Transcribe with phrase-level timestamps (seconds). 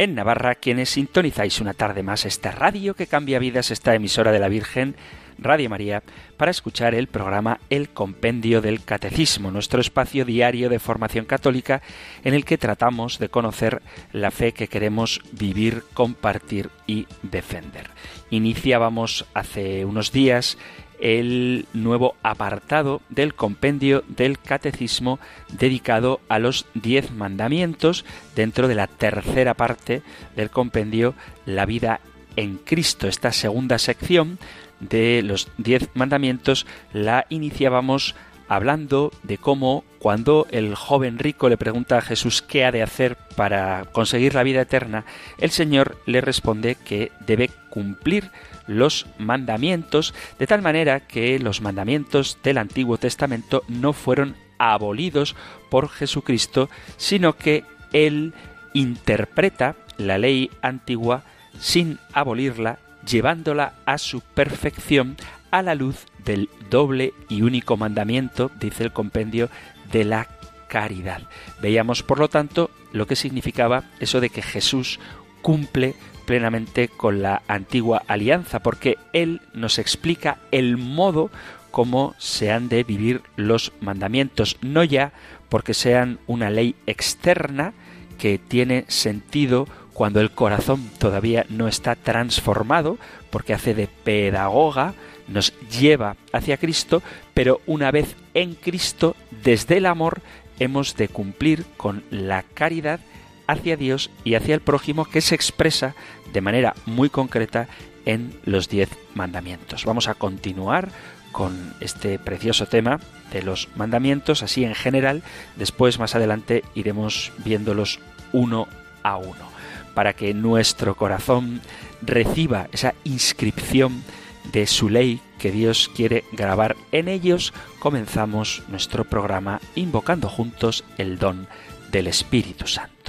[0.00, 4.38] en Navarra, quienes sintonizáis una tarde más esta radio que cambia vidas, esta emisora de
[4.38, 4.96] la Virgen,
[5.36, 6.02] Radio María,
[6.38, 11.82] para escuchar el programa El Compendio del Catecismo, nuestro espacio diario de formación católica
[12.24, 13.82] en el que tratamos de conocer
[14.12, 17.90] la fe que queremos vivir, compartir y defender.
[18.30, 20.56] Iniciábamos hace unos días
[21.00, 25.18] el nuevo apartado del compendio del catecismo
[25.52, 28.04] dedicado a los diez mandamientos
[28.36, 30.02] dentro de la tercera parte
[30.36, 31.14] del compendio
[31.46, 32.00] La vida
[32.36, 33.08] en Cristo.
[33.08, 34.38] Esta segunda sección
[34.80, 38.14] de los diez mandamientos la iniciábamos
[38.48, 43.16] hablando de cómo cuando el joven rico le pregunta a Jesús qué ha de hacer
[43.36, 45.04] para conseguir la vida eterna,
[45.38, 48.30] el Señor le responde que debe cumplir
[48.66, 55.36] los mandamientos, de tal manera que los mandamientos del Antiguo Testamento no fueron abolidos
[55.68, 58.32] por Jesucristo, sino que Él
[58.72, 61.24] interpreta la ley antigua
[61.58, 65.16] sin abolirla, llevándola a su perfección
[65.50, 69.50] a la luz del doble y único mandamiento, dice el compendio,
[69.92, 70.28] de la
[70.68, 71.22] caridad.
[71.60, 75.00] Veíamos, por lo tanto, lo que significaba eso de que Jesús
[75.42, 75.94] cumple
[76.26, 81.30] plenamente con la antigua alianza, porque Él nos explica el modo
[81.70, 85.12] como se han de vivir los mandamientos, no ya
[85.48, 87.72] porque sean una ley externa
[88.18, 92.98] que tiene sentido cuando el corazón todavía no está transformado,
[93.30, 94.94] porque hace de pedagoga,
[95.30, 97.02] nos lleva hacia Cristo,
[97.34, 100.20] pero una vez en Cristo, desde el amor,
[100.58, 103.00] hemos de cumplir con la caridad
[103.46, 105.94] hacia Dios y hacia el prójimo que se expresa
[106.32, 107.68] de manera muy concreta
[108.06, 109.84] en los diez mandamientos.
[109.84, 110.90] Vamos a continuar
[111.32, 113.00] con este precioso tema
[113.32, 115.22] de los mandamientos, así en general,
[115.56, 118.00] después más adelante iremos viéndolos
[118.32, 118.66] uno
[119.02, 119.50] a uno,
[119.94, 121.60] para que nuestro corazón
[122.02, 124.02] reciba esa inscripción
[124.44, 131.18] de su ley que Dios quiere grabar en ellos, comenzamos nuestro programa invocando juntos el
[131.18, 131.46] don
[131.90, 133.00] del Espíritu Santo.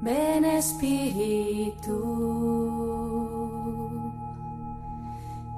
[0.00, 1.96] Ven Espíritu,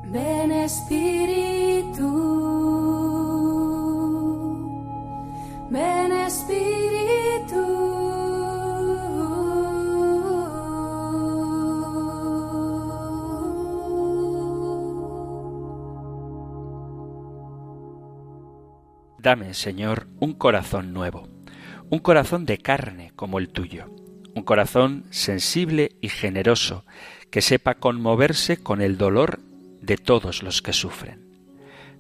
[0.04, 2.06] ven Espíritu,
[5.69, 7.95] ven Espíritu.
[19.26, 21.28] Dame, Señor, un corazón nuevo,
[21.91, 23.91] un corazón de carne como el tuyo
[24.37, 26.84] un corazón sensible y generoso,
[27.31, 29.41] que sepa conmoverse con el dolor
[29.81, 31.26] de todos los que sufren.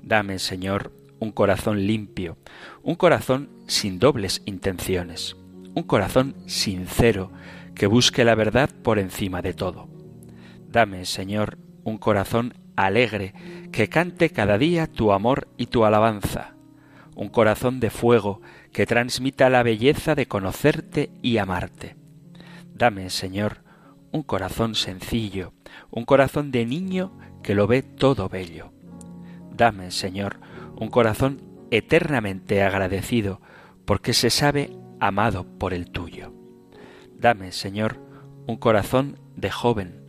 [0.04, 2.36] Dame, Señor, un corazón limpio,
[2.84, 5.34] un corazón sin dobles intenciones,
[5.74, 7.32] un corazón sincero
[7.74, 9.88] que busque la verdad por encima de todo.
[10.68, 13.34] Dame, Señor, un corazón alegre
[13.72, 16.55] que cante cada día tu amor y tu alabanza,
[17.16, 21.96] un corazón de fuego que transmita la belleza de conocerte y amarte.
[22.74, 23.62] Dame, Señor,
[24.12, 25.54] un corazón sencillo,
[25.90, 28.70] un corazón de niño que lo ve todo bello.
[29.50, 30.38] Dame, Señor,
[30.76, 31.40] un corazón
[31.70, 33.40] eternamente agradecido,
[33.86, 36.34] porque se sabe amado por el tuyo.
[37.14, 37.98] Dame, Señor,
[38.46, 40.02] un corazón de joven,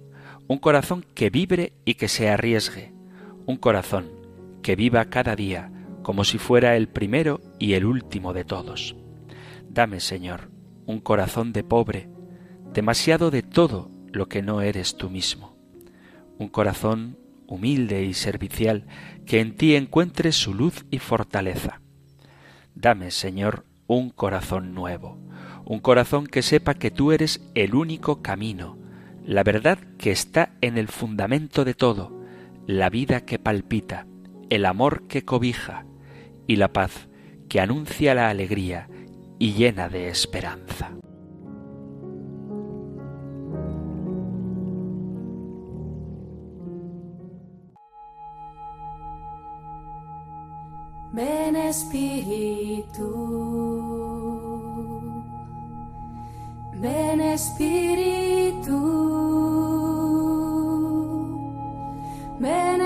[0.47, 2.93] un corazón que vibre y que se arriesgue,
[3.45, 4.09] un corazón
[4.61, 5.71] que viva cada día
[6.07, 8.95] como si fuera el primero y el último de todos.
[9.67, 10.49] Dame, Señor,
[10.85, 12.07] un corazón de pobre,
[12.73, 15.57] demasiado de todo lo que no eres tú mismo.
[16.37, 18.85] Un corazón humilde y servicial
[19.25, 21.81] que en ti encuentre su luz y fortaleza.
[22.73, 25.19] Dame, Señor, un corazón nuevo,
[25.65, 28.77] un corazón que sepa que tú eres el único camino,
[29.25, 32.23] la verdad que está en el fundamento de todo,
[32.65, 34.07] la vida que palpita,
[34.49, 35.83] el amor que cobija
[36.47, 37.07] y la paz
[37.49, 38.89] que anuncia la alegría
[39.39, 40.91] y llena de esperanza.
[51.13, 53.09] Ven Espíritu,
[56.79, 58.77] ven Espíritu,
[62.39, 62.81] ven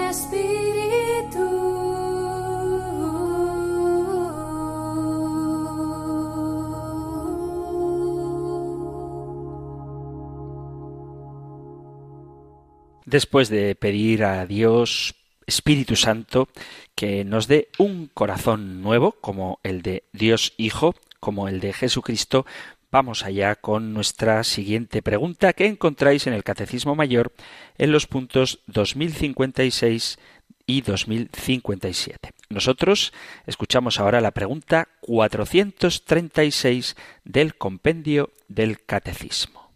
[13.11, 15.15] Después de pedir a Dios
[15.45, 16.47] Espíritu Santo
[16.95, 22.45] que nos dé un corazón nuevo, como el de Dios Hijo, como el de Jesucristo,
[22.89, 27.33] vamos allá con nuestra siguiente pregunta que encontráis en el Catecismo Mayor
[27.77, 30.17] en los puntos 2056
[30.65, 32.31] y 2057.
[32.47, 33.11] Nosotros
[33.45, 39.69] escuchamos ahora la pregunta 436 del compendio del Catecismo.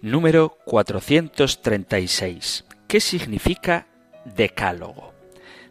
[0.00, 2.64] Número 436.
[2.88, 3.86] ¿Qué significa
[4.24, 5.12] decálogo?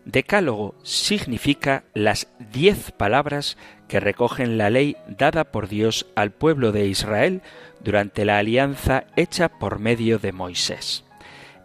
[0.06, 6.86] Decálogo significa las diez palabras que recogen la ley dada por Dios al pueblo de
[6.86, 7.42] Israel
[7.80, 11.06] durante la alianza hecha por medio de Moisés.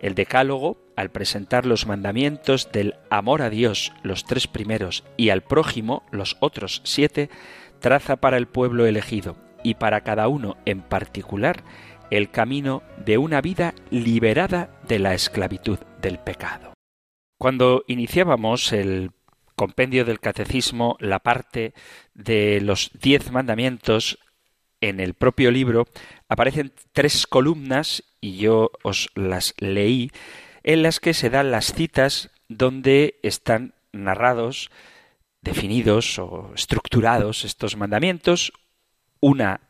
[0.00, 5.42] El decálogo, al presentar los mandamientos del amor a Dios, los tres primeros, y al
[5.42, 7.28] prójimo, los otros siete,
[7.78, 11.62] traza para el pueblo elegido y para cada uno en particular
[12.12, 16.74] el camino de una vida liberada de la esclavitud del pecado.
[17.38, 19.12] Cuando iniciábamos el
[19.56, 21.72] compendio del catecismo, la parte
[22.12, 24.18] de los diez mandamientos
[24.82, 25.86] en el propio libro,
[26.28, 30.10] aparecen tres columnas, y yo os las leí,
[30.64, 34.70] en las que se dan las citas donde están narrados,
[35.40, 38.52] definidos o estructurados estos mandamientos,
[39.20, 39.62] una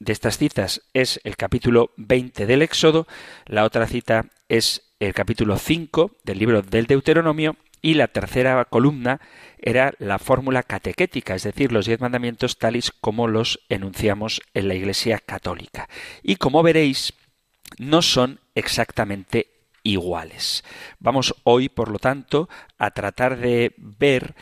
[0.00, 3.06] de estas citas es el capítulo 20 del Éxodo,
[3.46, 9.20] la otra cita es el capítulo 5 del libro del Deuteronomio y la tercera columna
[9.58, 14.74] era la fórmula catequética, es decir, los diez mandamientos tales como los enunciamos en la
[14.74, 15.88] Iglesia católica.
[16.22, 17.14] Y como veréis,
[17.78, 19.48] no son exactamente
[19.82, 20.64] iguales.
[20.98, 22.48] Vamos hoy, por lo tanto,
[22.78, 24.34] a tratar de ver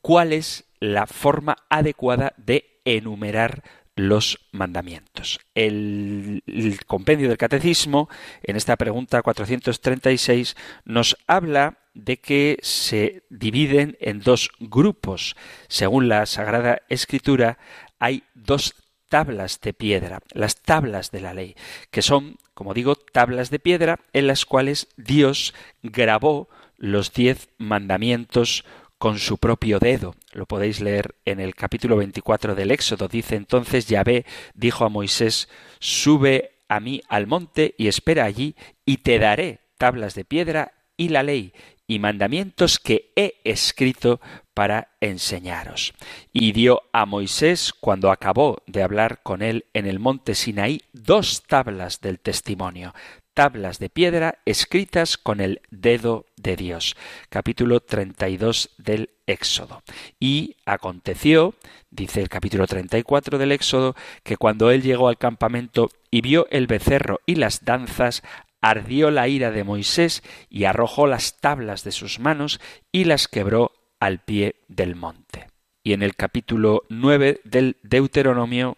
[0.00, 3.62] cuál es la forma adecuada de enumerar
[3.98, 5.40] los mandamientos.
[5.54, 6.42] El,
[6.86, 8.08] compendio del catecismo,
[8.42, 15.36] en esta pregunta 436, nos habla de que se dividen en dos grupos.
[15.66, 17.58] Según la Sagrada Escritura,
[17.98, 18.76] hay dos
[19.08, 21.56] tablas de piedra, las tablas de la ley,
[21.90, 28.64] que son, como digo, tablas de piedra en las cuales Dios grabó los diez mandamientos
[28.98, 30.14] con su propio dedo.
[30.32, 33.08] Lo podéis leer en el capítulo 24 del Éxodo.
[33.08, 35.48] Dice entonces Yahvé dijo a Moisés,
[35.78, 38.54] sube a mí al monte y espera allí,
[38.84, 41.52] y te daré tablas de piedra y la ley
[41.86, 44.20] y mandamientos que he escrito
[44.52, 45.94] para enseñaros.
[46.32, 51.44] Y dio a Moisés, cuando acabó de hablar con él en el monte Sinaí, dos
[51.44, 52.94] tablas del testimonio,
[53.38, 56.96] tablas de piedra escritas con el dedo de Dios.
[57.28, 59.84] Capítulo 32 del Éxodo.
[60.18, 61.54] Y aconteció,
[61.88, 66.66] dice el capítulo 34 del Éxodo, que cuando él llegó al campamento y vio el
[66.66, 68.24] becerro y las danzas,
[68.60, 72.60] ardió la ira de Moisés y arrojó las tablas de sus manos
[72.90, 73.70] y las quebró
[74.00, 75.46] al pie del monte.
[75.84, 78.74] Y en el capítulo 9 del Deuteronomio,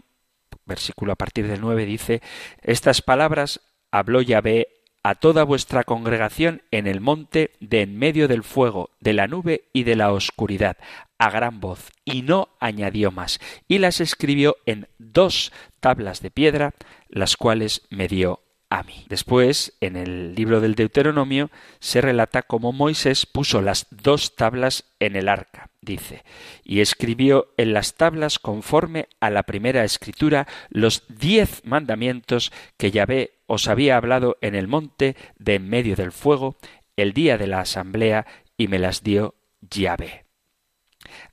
[0.67, 2.21] versículo a partir del 9 dice,
[2.61, 4.69] estas palabras habló Yahvé
[5.03, 9.65] a toda vuestra congregación en el monte de en medio del fuego, de la nube
[9.73, 10.77] y de la oscuridad,
[11.19, 16.75] a gran voz, y no añadió más, y las escribió en dos tablas de piedra,
[17.09, 18.40] las cuales me dio
[18.71, 19.05] a mí.
[19.09, 21.51] Después, en el libro del Deuteronomio,
[21.81, 26.23] se relata cómo Moisés puso las dos tablas en el arca, dice,
[26.65, 33.33] y escribió en las tablas conforme a la primera escritura los diez mandamientos que Yahvé
[33.47, 36.57] os había hablado en el monte de en medio del fuego
[36.97, 40.27] el día de la asamblea y me las dio Yahvé.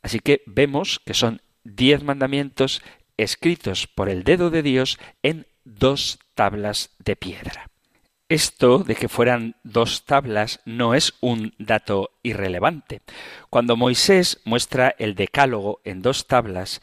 [0.02, 2.82] Así que vemos que son diez mandamientos
[3.18, 7.68] escritos por el dedo de Dios en dos tablas de piedra.
[8.30, 13.02] Esto de que fueran dos tablas no es un dato irrelevante.
[13.50, 16.82] Cuando Moisés muestra el decálogo en dos tablas,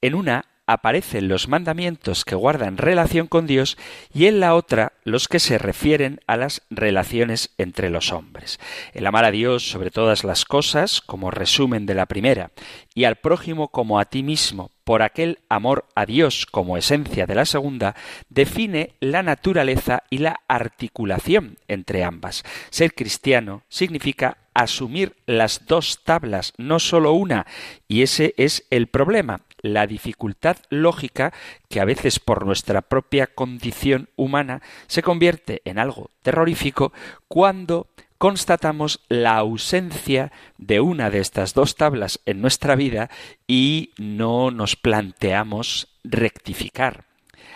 [0.00, 3.76] en una aparecen los mandamientos que guardan relación con Dios
[4.14, 8.60] y en la otra los que se refieren a las relaciones entre los hombres.
[8.92, 12.52] El amar a Dios sobre todas las cosas, como resumen de la primera,
[12.94, 17.34] y al prójimo como a ti mismo, por aquel amor a Dios como esencia de
[17.34, 17.94] la segunda,
[18.28, 22.44] define la naturaleza y la articulación entre ambas.
[22.70, 27.46] Ser cristiano significa asumir las dos tablas, no solo una,
[27.88, 31.32] y ese es el problema la dificultad lógica
[31.68, 36.92] que a veces por nuestra propia condición humana se convierte en algo terrorífico
[37.28, 37.88] cuando
[38.18, 43.10] constatamos la ausencia de una de estas dos tablas en nuestra vida
[43.48, 47.11] y no nos planteamos rectificar.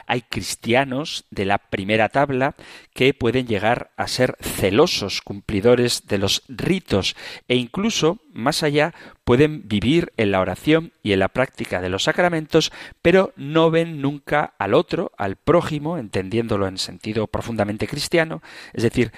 [0.07, 2.55] Hay cristianos de la primera tabla
[2.95, 7.17] que pueden llegar a ser celosos cumplidores de los ritos
[7.49, 8.95] e incluso, más allá,
[9.25, 12.73] pueden vivir en la oración y en la práctica de los sacramentos,
[13.03, 19.13] pero no ven nunca al otro, al prójimo, entendiéndolo en sentido profundamente cristiano, es decir,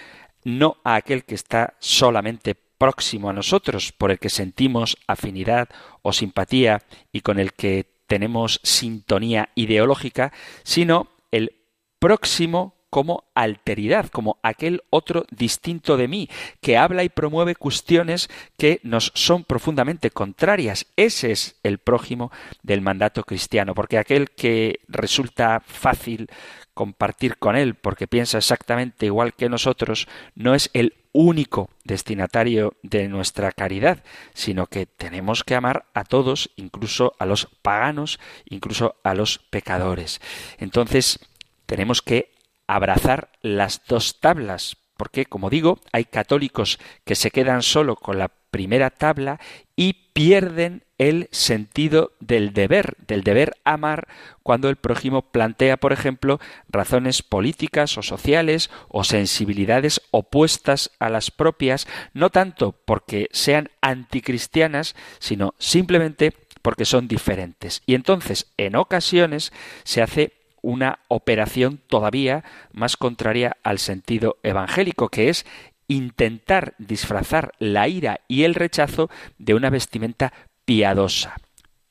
[0.44, 5.68] no a aquel que está solamente próximo a nosotros, por el que sentimos afinidad
[6.02, 10.32] o simpatía y con el que tenemos sintonía ideológica,
[10.64, 11.52] sino el
[12.00, 16.30] próximo como alteridad, como aquel otro distinto de mí,
[16.62, 20.86] que habla y promueve cuestiones que nos son profundamente contrarias.
[20.96, 26.28] Ese es el prójimo del mandato cristiano, porque aquel que resulta fácil
[26.72, 33.08] compartir con él porque piensa exactamente igual que nosotros, no es el único destinatario de
[33.08, 39.14] nuestra caridad, sino que tenemos que amar a todos, incluso a los paganos, incluso a
[39.14, 40.20] los pecadores.
[40.58, 41.18] Entonces,
[41.66, 42.30] tenemos que
[42.68, 48.30] abrazar las dos tablas, porque, como digo, hay católicos que se quedan solo con la
[48.50, 49.40] primera tabla
[49.76, 54.08] y pierden el sentido del deber, del deber amar,
[54.42, 61.30] cuando el prójimo plantea, por ejemplo, razones políticas o sociales o sensibilidades opuestas a las
[61.30, 67.82] propias, no tanto porque sean anticristianas, sino simplemente porque son diferentes.
[67.86, 69.52] Y entonces, en ocasiones,
[69.84, 75.46] se hace una operación todavía más contraria al sentido evangélico, que es
[75.88, 80.32] intentar disfrazar la ira y el rechazo de una vestimenta
[80.64, 81.36] piadosa.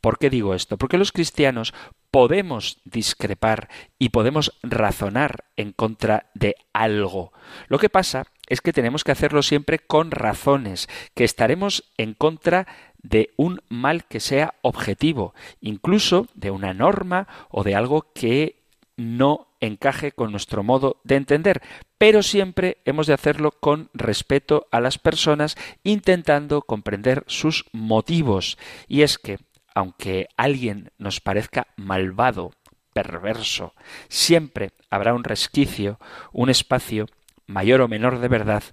[0.01, 0.77] ¿Por qué digo esto?
[0.77, 1.73] Porque los cristianos
[2.11, 7.33] podemos discrepar y podemos razonar en contra de algo.
[7.67, 12.67] Lo que pasa es que tenemos que hacerlo siempre con razones, que estaremos en contra
[12.97, 18.63] de un mal que sea objetivo, incluso de una norma o de algo que
[18.95, 21.61] no encaje con nuestro modo de entender,
[21.97, 28.57] pero siempre hemos de hacerlo con respeto a las personas, intentando comprender sus motivos.
[28.87, 29.39] Y es que,
[29.73, 32.51] aunque alguien nos parezca malvado,
[32.93, 33.73] perverso,
[34.07, 35.99] siempre habrá un resquicio,
[36.31, 37.05] un espacio
[37.45, 38.63] mayor o menor de verdad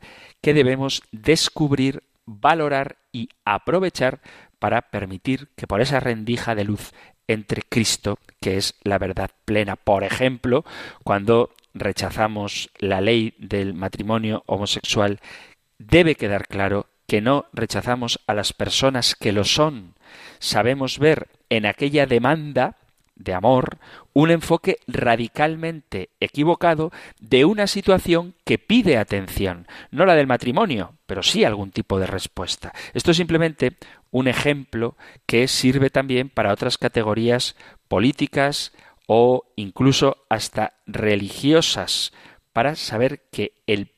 [0.41, 4.21] que debemos descubrir, valorar y aprovechar
[4.59, 6.93] para permitir que por esa rendija de luz
[7.28, 9.76] entre Cristo, que es la verdad plena.
[9.76, 10.64] Por ejemplo,
[11.02, 15.21] cuando rechazamos la ley del matrimonio homosexual,
[15.78, 19.95] debe quedar claro que no rechazamos a las personas que lo son.
[20.38, 22.76] Sabemos ver en aquella demanda
[23.16, 23.78] de amor
[24.12, 31.23] un enfoque radicalmente equivocado de una situación que pide atención, no la del matrimonio, pero
[31.23, 32.73] sí algún tipo de respuesta.
[32.93, 33.76] Esto es simplemente
[34.14, 37.56] un ejemplo que sirve también para otras categorías
[37.88, 38.73] políticas
[39.09, 42.12] o incluso hasta religiosas,
[42.52, 43.90] para saber que el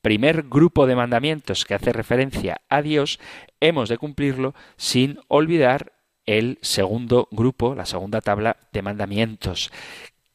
[0.00, 3.18] primer grupo de mandamientos que hace referencia a Dios
[3.58, 5.90] hemos de cumplirlo sin olvidar
[6.24, 9.72] el segundo grupo, la segunda tabla de mandamientos.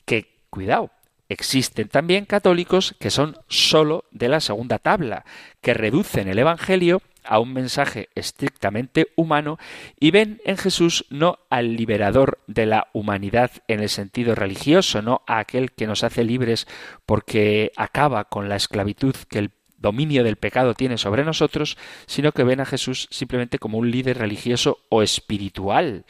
[0.03, 0.91] Que, cuidado,
[1.29, 5.23] existen también católicos que son sólo de la segunda tabla,
[5.61, 9.57] que reducen el Evangelio a un mensaje estrictamente humano
[9.99, 15.21] y ven en Jesús no al liberador de la humanidad en el sentido religioso, no
[15.27, 16.67] a aquel que nos hace libres
[17.05, 21.77] porque acaba con la esclavitud que el dominio del pecado tiene sobre nosotros,
[22.07, 26.05] sino que ven a Jesús simplemente como un líder religioso o espiritual.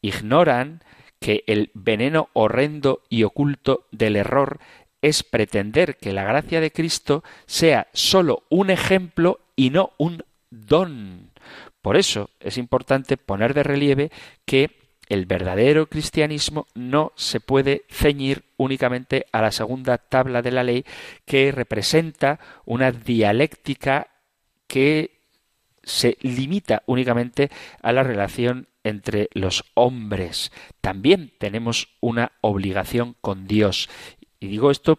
[0.00, 0.82] Ignoran
[1.18, 4.60] que el veneno horrendo y oculto del error
[5.02, 11.30] es pretender que la gracia de Cristo sea sólo un ejemplo y no un don.
[11.82, 14.10] Por eso es importante poner de relieve
[14.44, 14.70] que
[15.08, 20.84] el verdadero cristianismo no se puede ceñir únicamente a la segunda tabla de la ley
[21.24, 24.08] que representa una dialéctica
[24.66, 25.20] que
[25.84, 27.50] se limita únicamente
[27.80, 30.50] a la relación entre los hombres.
[30.80, 33.88] También tenemos una obligación con Dios.
[34.40, 34.98] Y digo esto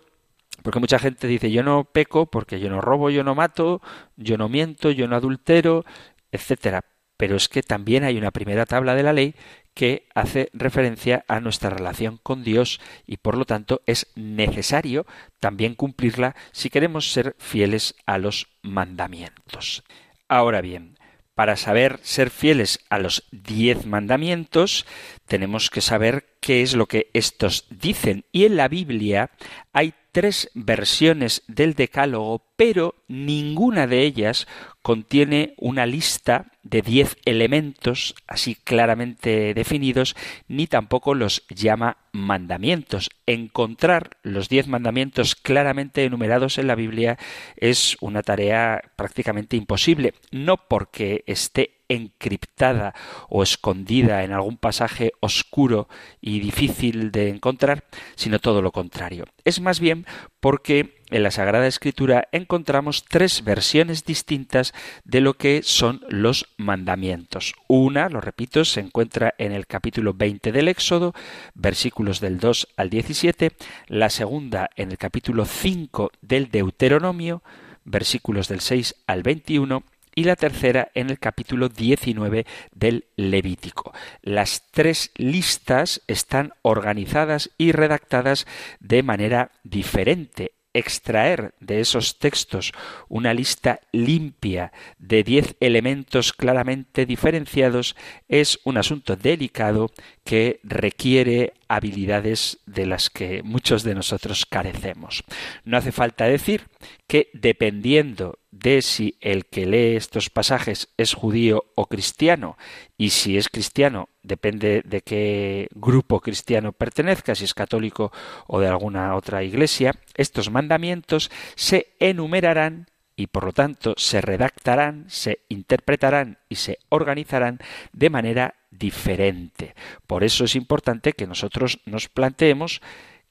[0.67, 3.81] porque mucha gente dice yo no peco porque yo no robo, yo no mato,
[4.17, 5.85] yo no miento, yo no adultero,
[6.29, 6.83] etcétera.
[7.15, 9.33] Pero es que también hay una primera tabla de la ley
[9.73, 15.05] que hace referencia a nuestra relación con Dios y por lo tanto es necesario
[15.39, 19.85] también cumplirla si queremos ser fieles a los mandamientos.
[20.27, 20.97] Ahora bien,
[21.33, 24.85] para saber ser fieles a los diez mandamientos,
[25.27, 28.25] tenemos que saber qué es lo que estos dicen.
[28.31, 29.29] Y en la Biblia
[29.71, 34.47] hay tres versiones del Decálogo, pero ninguna de ellas
[34.81, 40.15] contiene una lista de diez elementos así claramente definidos,
[40.47, 43.11] ni tampoco los llama mandamientos.
[43.27, 47.19] Encontrar los diez mandamientos claramente enumerados en la Biblia
[47.55, 52.93] es una tarea prácticamente imposible, no porque esté encriptada
[53.29, 55.87] o escondida en algún pasaje oscuro
[56.21, 57.83] y difícil de encontrar,
[58.15, 59.25] sino todo lo contrario.
[59.45, 60.05] Es más bien
[60.39, 64.73] porque en la Sagrada Escritura encontramos tres versiones distintas
[65.05, 67.53] de lo que son los mandamientos.
[67.67, 71.13] Una, lo repito, se encuentra en el capítulo 20 del Éxodo,
[71.53, 73.51] versículos del 2 al 17,
[73.87, 77.41] la segunda en el capítulo 5 del Deuteronomio,
[77.85, 79.83] versículos del 6 al 21,
[80.17, 83.93] y la tercera en el capítulo 19 del Levítico.
[84.23, 88.47] Las tres listas están organizadas y redactadas
[88.79, 92.71] de manera diferente extraer de esos textos
[93.09, 97.95] una lista limpia de diez elementos claramente diferenciados
[98.27, 99.91] es un asunto delicado
[100.23, 105.23] que requiere habilidades de las que muchos de nosotros carecemos.
[105.63, 106.67] No hace falta decir
[107.07, 112.57] que dependiendo de si el que lee estos pasajes es judío o cristiano,
[112.97, 118.11] y si es cristiano depende de qué grupo cristiano pertenezca, si es católico
[118.47, 125.05] o de alguna otra iglesia, estos mandamientos se enumerarán y por lo tanto se redactarán,
[125.09, 127.59] se interpretarán y se organizarán
[127.91, 129.75] de manera diferente.
[130.05, 132.81] Por eso es importante que nosotros nos planteemos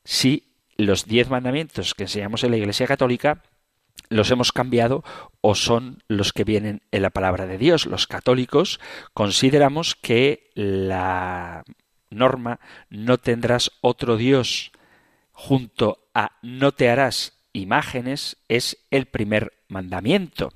[0.04, 0.44] si
[0.76, 3.42] los diez mandamientos que enseñamos en la Iglesia Católica
[4.08, 5.02] los hemos cambiado
[5.40, 7.86] o son los que vienen en la palabra de Dios.
[7.86, 8.80] Los católicos
[9.14, 11.64] consideramos que la
[12.10, 14.72] norma no tendrás otro Dios
[15.32, 20.52] junto a no te harás imágenes es el primer mandamiento.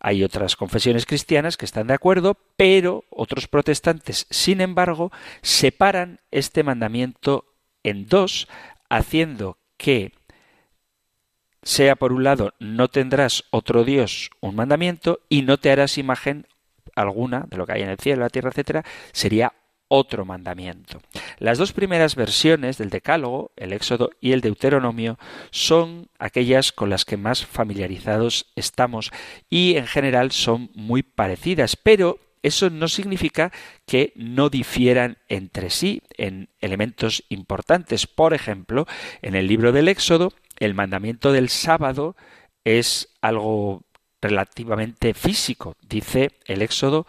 [0.00, 5.10] Hay otras confesiones cristianas que están de acuerdo, pero otros protestantes, sin embargo,
[5.42, 7.46] separan este mandamiento
[7.82, 8.48] en dos,
[8.88, 10.12] haciendo que
[11.62, 16.46] sea por un lado no tendrás otro Dios un mandamiento y no te harás imagen
[16.96, 19.52] alguna de lo que hay en el cielo, la tierra, etcétera, sería
[19.94, 21.02] otro mandamiento.
[21.38, 25.18] Las dos primeras versiones del Decálogo, el Éxodo y el Deuteronomio,
[25.50, 29.10] son aquellas con las que más familiarizados estamos
[29.50, 33.52] y en general son muy parecidas, pero eso no significa
[33.86, 38.06] que no difieran entre sí en elementos importantes.
[38.06, 38.86] Por ejemplo,
[39.20, 42.16] en el libro del Éxodo el mandamiento del sábado
[42.64, 43.82] es algo
[44.22, 45.76] relativamente físico.
[45.82, 47.06] Dice el Éxodo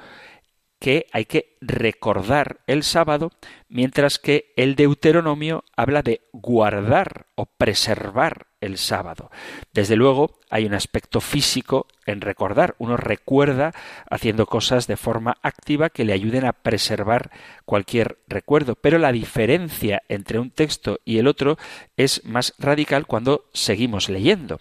[0.83, 3.31] que hay que recordar el sábado,
[3.69, 9.29] mientras que el Deuteronomio habla de guardar o preservar el sábado.
[9.73, 12.75] Desde luego hay un aspecto físico en recordar.
[12.77, 13.73] Uno recuerda
[14.09, 17.31] haciendo cosas de forma activa que le ayuden a preservar
[17.65, 18.75] cualquier recuerdo.
[18.75, 21.57] Pero la diferencia entre un texto y el otro
[21.97, 24.59] es más radical cuando seguimos leyendo.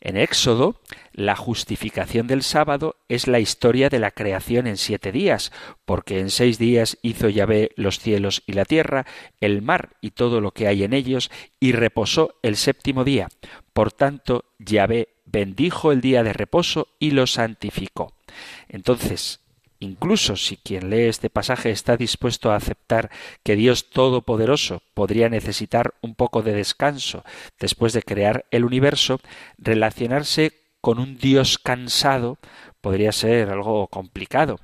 [0.00, 0.80] En Éxodo,
[1.12, 5.52] la justificación del sábado es la historia de la creación en siete días,
[5.84, 9.06] porque en días hizo Yahvé los cielos y la tierra,
[9.40, 11.30] el mar y todo lo que hay en ellos,
[11.60, 13.28] y reposó el séptimo día.
[13.72, 18.12] Por tanto, Yahvé bendijo el día de reposo y lo santificó.
[18.68, 19.40] Entonces,
[19.80, 23.10] Incluso si quien lee este pasaje está dispuesto a aceptar
[23.42, 27.22] que Dios Todopoderoso podría necesitar un poco de descanso
[27.58, 29.20] después de crear el universo,
[29.58, 32.38] relacionarse con un Dios cansado
[32.80, 34.58] podría ser algo complicado.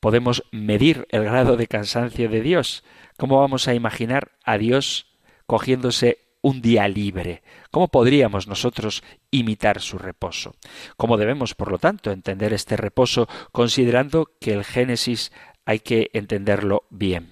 [0.00, 2.84] Podemos medir el grado de cansancio de Dios.
[3.16, 5.06] ¿Cómo vamos a imaginar a Dios
[5.46, 7.42] cogiéndose un día libre.
[7.70, 10.54] ¿Cómo podríamos nosotros imitar su reposo?
[10.96, 15.32] ¿Cómo debemos, por lo tanto, entender este reposo considerando que el Génesis
[15.64, 17.30] hay que entenderlo bien?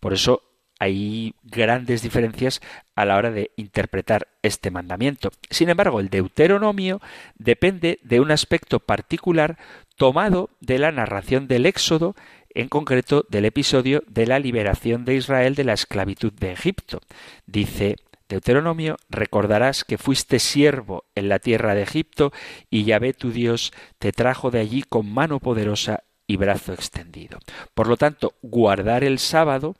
[0.00, 0.42] Por eso
[0.84, 2.60] hay grandes diferencias
[2.94, 5.30] a la hora de interpretar este mandamiento.
[5.50, 7.00] Sin embargo, el Deuteronomio
[7.36, 9.56] depende de un aspecto particular
[9.96, 12.14] tomado de la narración del Éxodo
[12.50, 17.00] en concreto del episodio de la liberación de Israel de la esclavitud de Egipto.
[17.46, 17.96] Dice
[18.28, 22.32] Deuteronomio, recordarás que fuiste siervo en la tierra de Egipto
[22.70, 27.38] y Yahvé tu Dios te trajo de allí con mano poderosa y brazo extendido.
[27.74, 29.76] Por lo tanto, guardar el sábado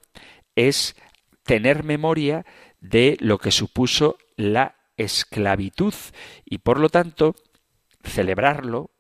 [0.57, 0.97] es
[1.45, 2.45] tener memoria
[2.81, 5.95] de lo que supuso la esclavitud
[6.45, 7.35] y por lo tanto
[8.03, 8.91] celebrarlo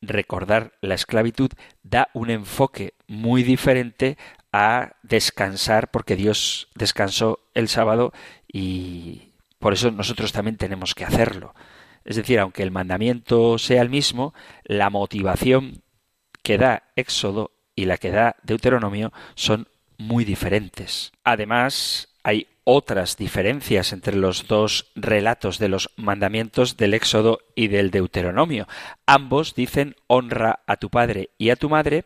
[0.00, 1.50] recordar la esclavitud
[1.82, 4.16] da un enfoque muy diferente
[4.52, 8.12] a descansar porque Dios descansó el sábado
[8.46, 11.54] y por eso nosotros también tenemos que hacerlo.
[12.04, 15.82] Es decir, aunque el mandamiento sea el mismo, la motivación
[16.42, 21.12] que da Éxodo y la que da Deuteronomio son muy diferentes.
[21.24, 27.90] Además, hay otras diferencias entre los dos relatos de los mandamientos del Éxodo y del
[27.90, 28.66] Deuteronomio.
[29.06, 32.04] Ambos dicen honra a tu padre y a tu madre,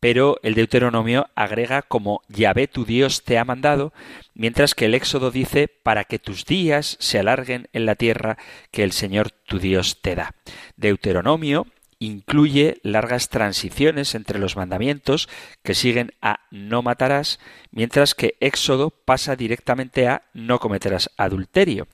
[0.00, 3.92] pero el Deuteronomio agrega como Yahvé tu Dios te ha mandado,
[4.34, 8.36] mientras que el Éxodo dice para que tus días se alarguen en la tierra
[8.72, 10.34] que el Señor tu Dios te da.
[10.76, 11.68] Deuteronomio
[12.06, 15.28] incluye largas transiciones entre los mandamientos
[15.62, 17.38] que siguen a no matarás,
[17.70, 21.86] mientras que Éxodo pasa directamente a no cometerás adulterio.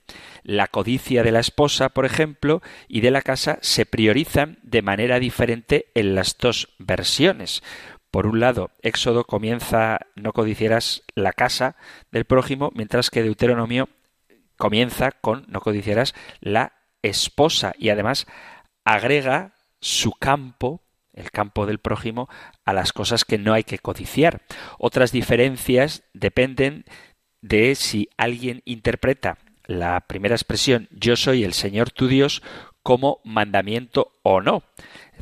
[0.43, 5.19] La codicia de la esposa, por ejemplo, y de la casa se priorizan de manera
[5.19, 7.61] diferente en las dos versiones.
[8.09, 11.75] Por un lado, Éxodo comienza no codiciarás la casa
[12.11, 13.89] del prójimo, mientras que Deuteronomio
[14.57, 18.25] comienza con no codiciarás la esposa y además
[18.83, 20.81] agrega su campo,
[21.13, 22.29] el campo del prójimo,
[22.65, 24.41] a las cosas que no hay que codiciar.
[24.77, 26.85] Otras diferencias dependen
[27.41, 32.41] de si alguien interpreta la primera expresión yo soy el Señor tu Dios
[32.81, 34.63] como mandamiento o no.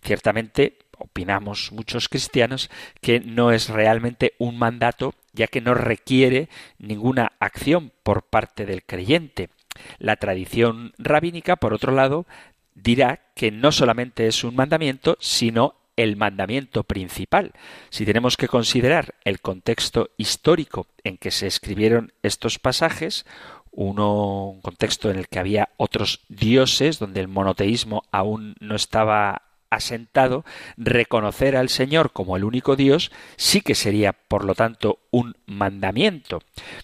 [0.01, 2.69] Ciertamente opinamos muchos cristianos
[3.01, 8.83] que no es realmente un mandato ya que no requiere ninguna acción por parte del
[8.83, 9.49] creyente.
[9.99, 12.25] La tradición rabínica, por otro lado,
[12.83, 17.51] dirá que no solamente es un mandamiento, sino el mandamiento principal.
[17.89, 23.25] Si tenemos que considerar el contexto histórico en que se escribieron estos pasajes,
[23.71, 29.41] uno, un contexto en el que había otros dioses, donde el monoteísmo aún no estaba
[29.69, 30.45] asentado,
[30.77, 36.41] reconocer al Señor como el único Dios sí que sería, por lo tanto, un mandamiento.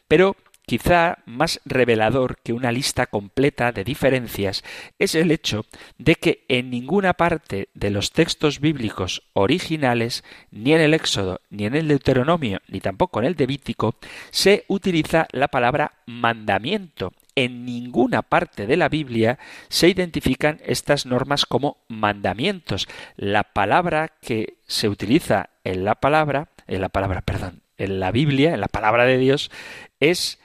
[0.07, 4.63] Pero Quizá más revelador que una lista completa de diferencias
[4.97, 5.65] es el hecho
[5.97, 11.65] de que en ninguna parte de los textos bíblicos originales, ni en el Éxodo, ni
[11.65, 13.95] en el Deuteronomio, ni tampoco en el Levítico,
[14.31, 17.11] se utiliza la palabra mandamiento.
[17.35, 22.87] En ninguna parte de la Biblia se identifican estas normas como mandamientos.
[23.17, 28.53] La palabra que se utiliza en la palabra, en la palabra, perdón, en la Biblia,
[28.53, 29.51] en la palabra de Dios,
[29.99, 30.39] es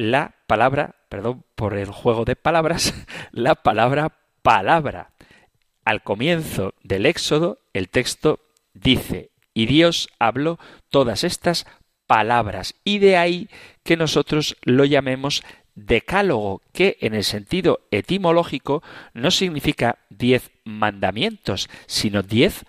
[0.00, 2.94] la palabra, perdón por el juego de palabras,
[3.32, 5.10] la palabra palabra.
[5.84, 8.40] Al comienzo del Éxodo, el texto
[8.72, 10.58] dice, y Dios habló
[10.88, 11.66] todas estas
[12.06, 13.50] palabras, y de ahí
[13.82, 15.42] que nosotros lo llamemos
[15.74, 18.82] decálogo, que en el sentido etimológico
[19.12, 22.64] no significa diez mandamientos, sino diez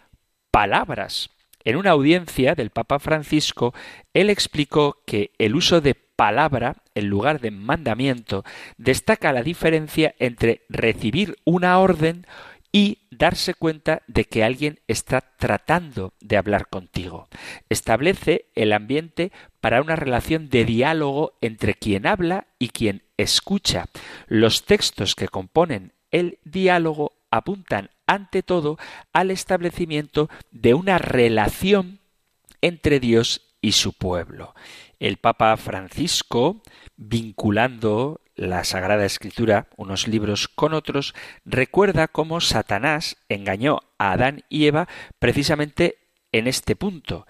[0.52, 1.30] palabras.
[1.64, 3.74] En una audiencia del Papa Francisco,
[4.14, 8.44] él explicó que el uso de palabra, en lugar de mandamiento,
[8.78, 12.26] destaca la diferencia entre recibir una orden
[12.72, 17.28] y darse cuenta de que alguien está tratando de hablar contigo.
[17.70, 23.86] Establece el ambiente para una relación de diálogo entre quien habla y quien escucha.
[24.28, 28.78] Los textos que componen el diálogo apuntan ante todo
[29.14, 32.00] al establecimiento de una relación
[32.62, 34.54] entre Dios y su pueblo.
[35.00, 36.62] El Papa Francisco,
[36.96, 41.14] vinculando la Sagrada Escritura, unos libros con otros,
[41.46, 44.88] recuerda cómo Satanás engañó a Adán y Eva
[45.20, 45.98] precisamente
[46.32, 47.26] en este punto.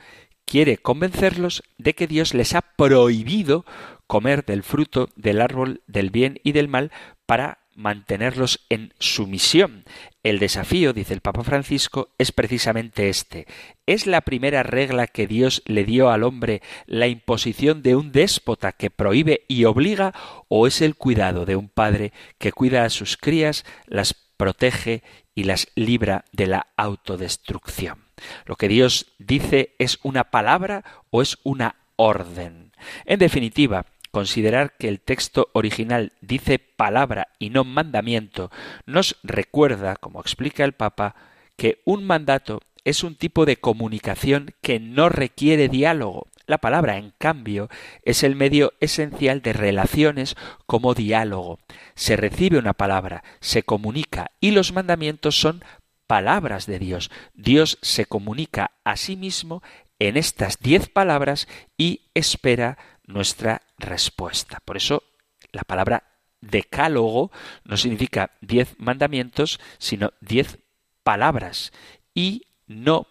[0.45, 3.65] Quiere convencerlos de que Dios les ha prohibido
[4.07, 6.91] comer del fruto del árbol del bien y del mal
[7.25, 9.85] para mantenerlos en sumisión.
[10.23, 13.47] El desafío, dice el Papa Francisco, es precisamente este.
[13.85, 18.71] ¿Es la primera regla que Dios le dio al hombre la imposición de un déspota
[18.71, 20.13] que prohíbe y obliga
[20.47, 25.03] o es el cuidado de un padre que cuida a sus crías, las protege
[25.33, 28.05] y las libra de la autodestrucción?
[28.45, 32.71] Lo que Dios dice es una palabra o es una orden.
[33.05, 38.51] En definitiva, Considerar que el texto original dice palabra y no mandamiento
[38.85, 41.15] nos recuerda, como explica el Papa,
[41.55, 46.27] que un mandato es un tipo de comunicación que no requiere diálogo.
[46.47, 47.69] La palabra, en cambio,
[48.03, 51.59] es el medio esencial de relaciones como diálogo.
[51.95, 55.63] Se recibe una palabra, se comunica y los mandamientos son
[56.07, 57.11] palabras de Dios.
[57.33, 59.63] Dios se comunica a sí mismo
[59.99, 61.47] en estas diez palabras
[61.77, 64.61] y espera nuestra respuesta.
[64.63, 65.03] Por eso
[65.51, 66.03] la palabra
[66.41, 67.31] decálogo
[67.63, 70.59] no significa diez mandamientos, sino diez
[71.03, 71.71] palabras.
[72.13, 73.07] y no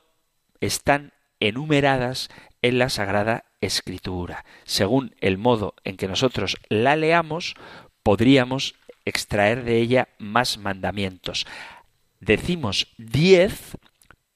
[0.61, 2.29] están enumeradas
[2.63, 4.45] en la Sagrada Escritura.
[4.65, 7.55] Según el modo en que nosotros la leamos,
[8.03, 8.75] podríamos
[9.05, 11.47] extraer de ella más mandamientos.
[12.21, 13.77] Decimos diez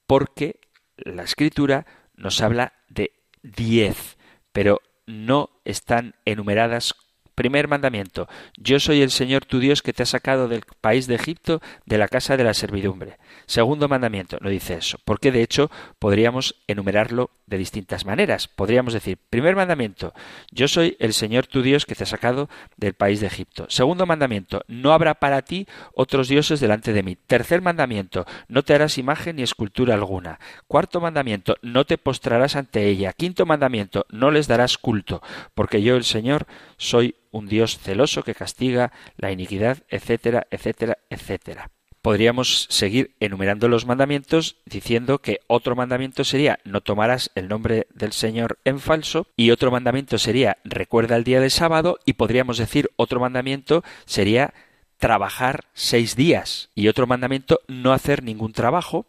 [0.07, 0.61] porque
[0.97, 3.13] la Escritura nos habla de
[3.43, 4.17] diez,
[4.53, 6.95] pero no están enumeradas
[7.35, 8.29] Primer mandamiento.
[8.57, 11.99] Yo soy el Señor tu Dios que te ha sacado del país de Egipto, de
[11.99, 13.19] la casa de la servidumbre.
[13.47, 14.39] Segundo mandamiento.
[14.41, 14.99] No dice eso.
[15.05, 18.49] Porque de hecho podríamos enumerarlo de distintas maneras.
[18.49, 20.15] Podríamos decir, primer mandamiento.
[20.51, 23.67] Yo soy el Señor tu Dios que te ha sacado del país de Egipto.
[23.69, 24.63] Segundo mandamiento.
[24.69, 27.17] No habrá para ti otros dioses delante de mí.
[27.17, 28.27] Tercer mandamiento.
[28.49, 30.39] No te harás imagen ni escultura alguna.
[30.67, 31.57] Cuarto mandamiento.
[31.63, 33.13] No te postrarás ante ella.
[33.13, 34.07] Quinto mandamiento.
[34.11, 35.23] No les darás culto.
[35.55, 41.71] Porque yo el Señor soy un Dios celoso que castiga la iniquidad, etcétera, etcétera, etcétera.
[42.01, 48.13] Podríamos seguir enumerando los mandamientos diciendo que otro mandamiento sería no tomarás el nombre del
[48.13, 52.91] Señor en falso y otro mandamiento sería recuerda el día del sábado y podríamos decir
[52.97, 54.53] otro mandamiento sería
[54.99, 59.07] trabajar seis días y otro mandamiento no hacer ningún trabajo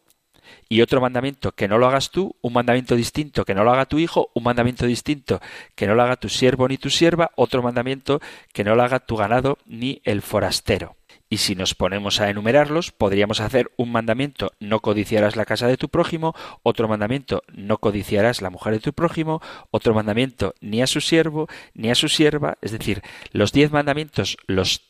[0.69, 3.86] y otro mandamiento que no lo hagas tú, un mandamiento distinto que no lo haga
[3.86, 5.41] tu hijo, un mandamiento distinto
[5.75, 8.21] que no lo haga tu siervo ni tu sierva, otro mandamiento
[8.53, 10.95] que no lo haga tu ganado ni el forastero.
[11.27, 15.77] Y si nos ponemos a enumerarlos, podríamos hacer un mandamiento no codiciarás la casa de
[15.77, 20.88] tu prójimo, otro mandamiento no codiciarás la mujer de tu prójimo, otro mandamiento ni a
[20.88, 24.81] su siervo ni a su sierva, es decir, los diez mandamientos los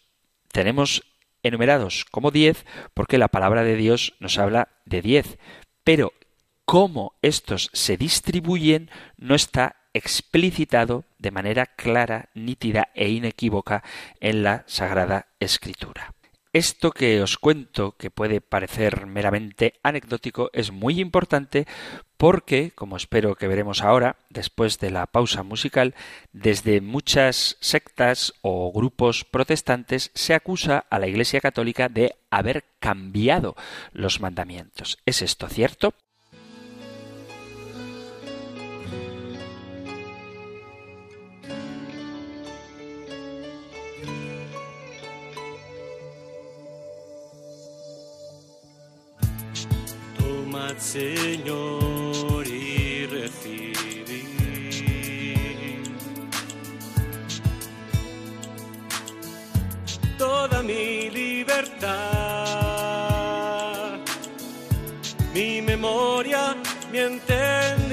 [0.52, 1.04] tenemos
[1.46, 5.38] enumerados como diez porque la palabra de Dios nos habla de diez.
[5.84, 6.14] Pero
[6.66, 13.84] cómo estos se distribuyen no está explicitado de manera clara, nítida e inequívoca
[14.20, 16.14] en la Sagrada Escritura.
[16.56, 21.68] Esto que os cuento, que puede parecer meramente anecdótico, es muy importante
[22.16, 25.96] porque, como espero que veremos ahora, después de la pausa musical,
[26.32, 33.58] desde muchas sectas o grupos protestantes se acusa a la Iglesia Católica de haber cambiado
[33.92, 34.98] los mandamientos.
[35.06, 35.94] ¿Es esto cierto?
[50.78, 53.76] Señor, y recibir
[60.18, 61.96] toda mi libertad,
[65.34, 66.56] mi memoria,
[66.92, 67.85] mi entendimiento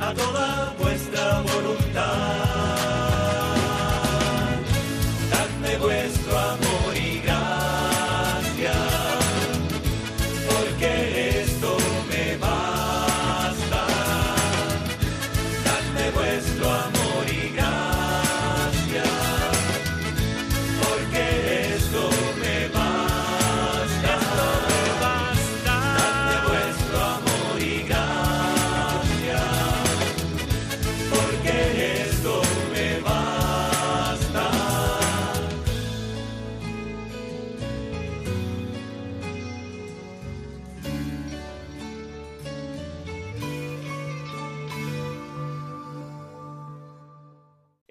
[0.00, 2.45] a toda vuestra voluntad.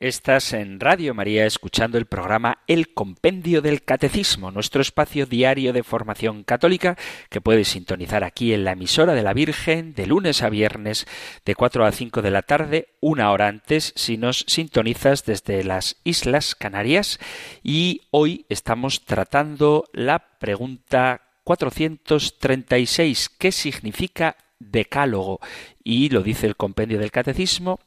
[0.06, 5.82] Estás en Radio María escuchando el programa El Compendio del Catecismo, nuestro espacio diario de
[5.82, 6.96] formación católica
[7.32, 11.08] que puedes sintonizar aquí en la emisora de la Virgen de lunes a viernes
[11.44, 15.96] de 4 a 5 de la tarde, una hora antes si nos sintonizas desde las
[16.04, 17.20] Islas Canarias
[17.64, 25.40] y hoy estamos tratando la pregunta 436, ¿qué significa decálogo?
[25.84, 27.80] Y lo dice el Compendio del Catecismo,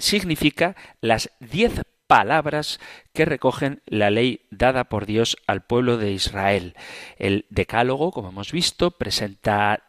[0.00, 2.80] significa las diez palabras
[3.12, 6.74] que recogen la ley dada por Dios al pueblo de Israel.
[7.18, 9.84] El decálogo, como hemos visto, presenta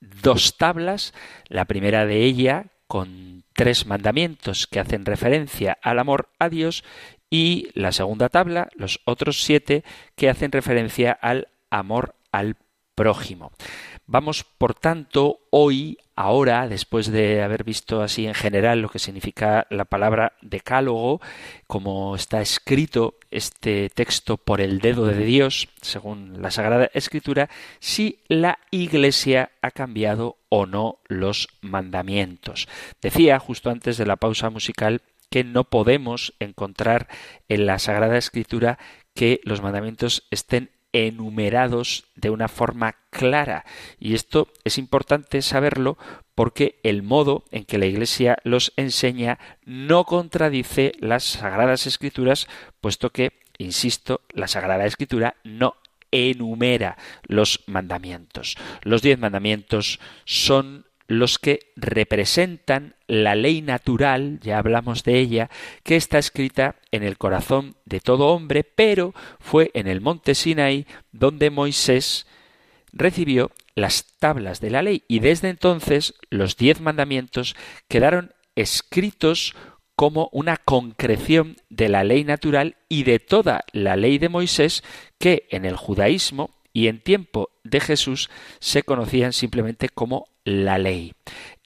[0.00, 1.14] dos tablas,
[1.48, 6.84] la primera de ella con tres mandamientos que hacen referencia al amor a Dios
[7.28, 9.82] y la segunda tabla, los otros siete,
[10.14, 12.56] que hacen referencia al amor al
[12.94, 13.52] prójimo.
[14.06, 19.66] Vamos, por tanto, hoy, ahora, después de haber visto así en general lo que significa
[19.70, 21.20] la palabra decálogo,
[21.66, 27.48] como está escrito este texto por el dedo de Dios, según la Sagrada Escritura,
[27.80, 32.68] si la Iglesia ha cambiado o no los mandamientos.
[33.00, 37.08] Decía justo antes de la pausa musical que no podemos encontrar
[37.48, 38.78] en la Sagrada Escritura
[39.14, 43.66] que los mandamientos estén enumerados de una forma clara.
[43.98, 45.98] Y esto es importante saberlo
[46.34, 52.48] porque el modo en que la Iglesia los enseña no contradice las Sagradas Escrituras,
[52.80, 55.76] puesto que, insisto, la Sagrada Escritura no
[56.12, 58.56] enumera los mandamientos.
[58.82, 65.50] Los diez mandamientos son los que representan la ley natural, ya hablamos de ella,
[65.82, 70.86] que está escrita en el corazón de todo hombre, pero fue en el monte Sinaí
[71.12, 72.26] donde Moisés
[72.92, 75.04] recibió las tablas de la ley.
[75.08, 77.56] Y desde entonces los diez mandamientos
[77.88, 79.54] quedaron escritos
[79.96, 84.82] como una concreción de la ley natural y de toda la ley de Moisés
[85.18, 91.12] que en el judaísmo y en tiempo de Jesús se conocían simplemente como la ley.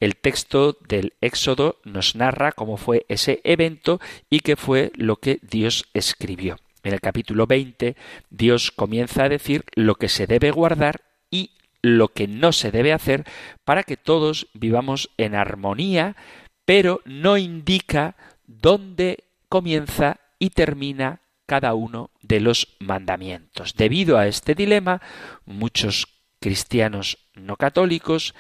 [0.01, 5.41] El texto del Éxodo nos narra cómo fue ese evento y qué fue lo que
[5.43, 6.59] Dios escribió.
[6.85, 7.97] En el capítulo 20,
[8.31, 11.51] Dios comienza a decir lo que se debe guardar y
[11.83, 13.25] lo que no se debe hacer
[13.65, 16.17] para que todos vivamos en armonía,
[16.65, 23.75] pero no indica dónde comienza y termina cada uno de los mandamientos.
[23.75, 25.01] Debido a este dilema,
[25.47, 26.07] muchos
[26.41, 28.35] cristianos no católicos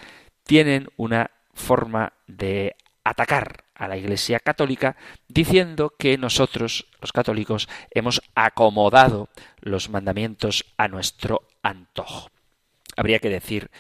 [0.48, 4.96] tienen una forma de atacar a la Iglesia católica
[5.28, 9.28] diciendo que nosotros, los católicos, hemos acomodado
[9.60, 12.30] los mandamientos a nuestro antojo.
[12.96, 13.70] Habría que decir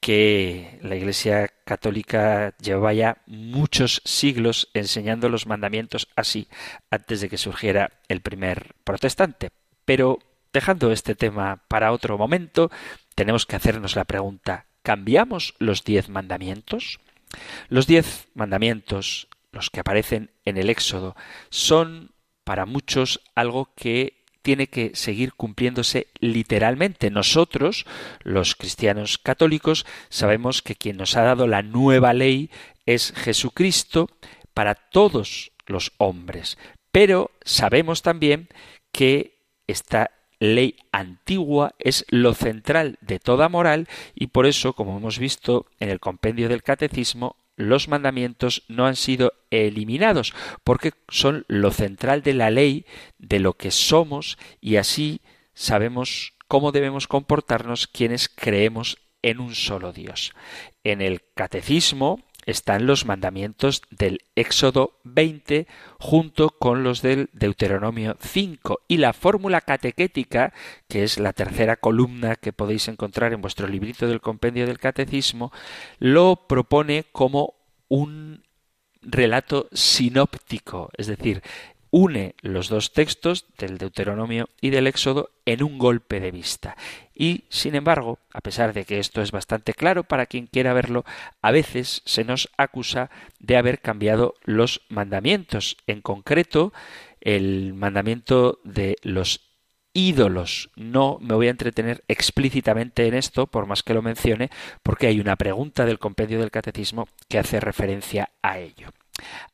[0.00, 6.48] que la Iglesia católica llevaba ya muchos siglos enseñando los mandamientos así
[6.90, 9.50] antes de que surgiera el primer protestante.
[9.84, 10.20] Pero
[10.54, 12.70] dejando este tema para otro momento,
[13.14, 17.00] tenemos que hacernos la pregunta ¿cambiamos los diez mandamientos?
[17.68, 21.16] Los diez mandamientos, los que aparecen en el Éxodo,
[21.50, 22.12] son
[22.44, 27.10] para muchos algo que tiene que seguir cumpliéndose literalmente.
[27.10, 27.86] Nosotros,
[28.22, 32.50] los cristianos católicos, sabemos que quien nos ha dado la nueva ley
[32.84, 34.10] es Jesucristo
[34.52, 36.58] para todos los hombres.
[36.92, 38.48] Pero sabemos también
[38.92, 40.10] que esta
[40.44, 45.90] ley antigua es lo central de toda moral y por eso, como hemos visto en
[45.90, 50.34] el compendio del catecismo, los mandamientos no han sido eliminados,
[50.64, 52.84] porque son lo central de la ley,
[53.18, 55.20] de lo que somos, y así
[55.54, 60.34] sabemos cómo debemos comportarnos quienes creemos en un solo Dios.
[60.82, 65.66] En el catecismo están los mandamientos del Éxodo 20
[65.98, 70.52] junto con los del Deuteronomio 5 y la fórmula catequética,
[70.88, 75.52] que es la tercera columna que podéis encontrar en vuestro librito del compendio del catecismo,
[75.98, 77.54] lo propone como
[77.88, 78.42] un
[79.02, 81.42] relato sinóptico, es decir,
[81.94, 86.76] une los dos textos del Deuteronomio y del Éxodo en un golpe de vista.
[87.14, 91.04] Y, sin embargo, a pesar de que esto es bastante claro para quien quiera verlo,
[91.40, 95.76] a veces se nos acusa de haber cambiado los mandamientos.
[95.86, 96.72] En concreto,
[97.20, 99.52] el mandamiento de los
[99.92, 100.70] ídolos.
[100.74, 104.50] No me voy a entretener explícitamente en esto, por más que lo mencione,
[104.82, 108.88] porque hay una pregunta del compendio del catecismo que hace referencia a ello.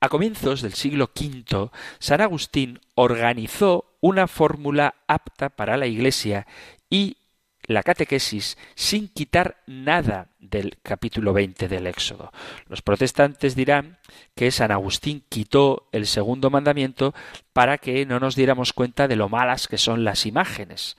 [0.00, 6.46] A comienzos del siglo V, San Agustín organizó una fórmula apta para la Iglesia
[6.88, 7.18] y
[7.70, 12.32] la catequesis sin quitar nada del capítulo 20 del Éxodo.
[12.66, 13.98] Los protestantes dirán
[14.34, 17.14] que San Agustín quitó el segundo mandamiento
[17.52, 20.96] para que no nos diéramos cuenta de lo malas que son las imágenes.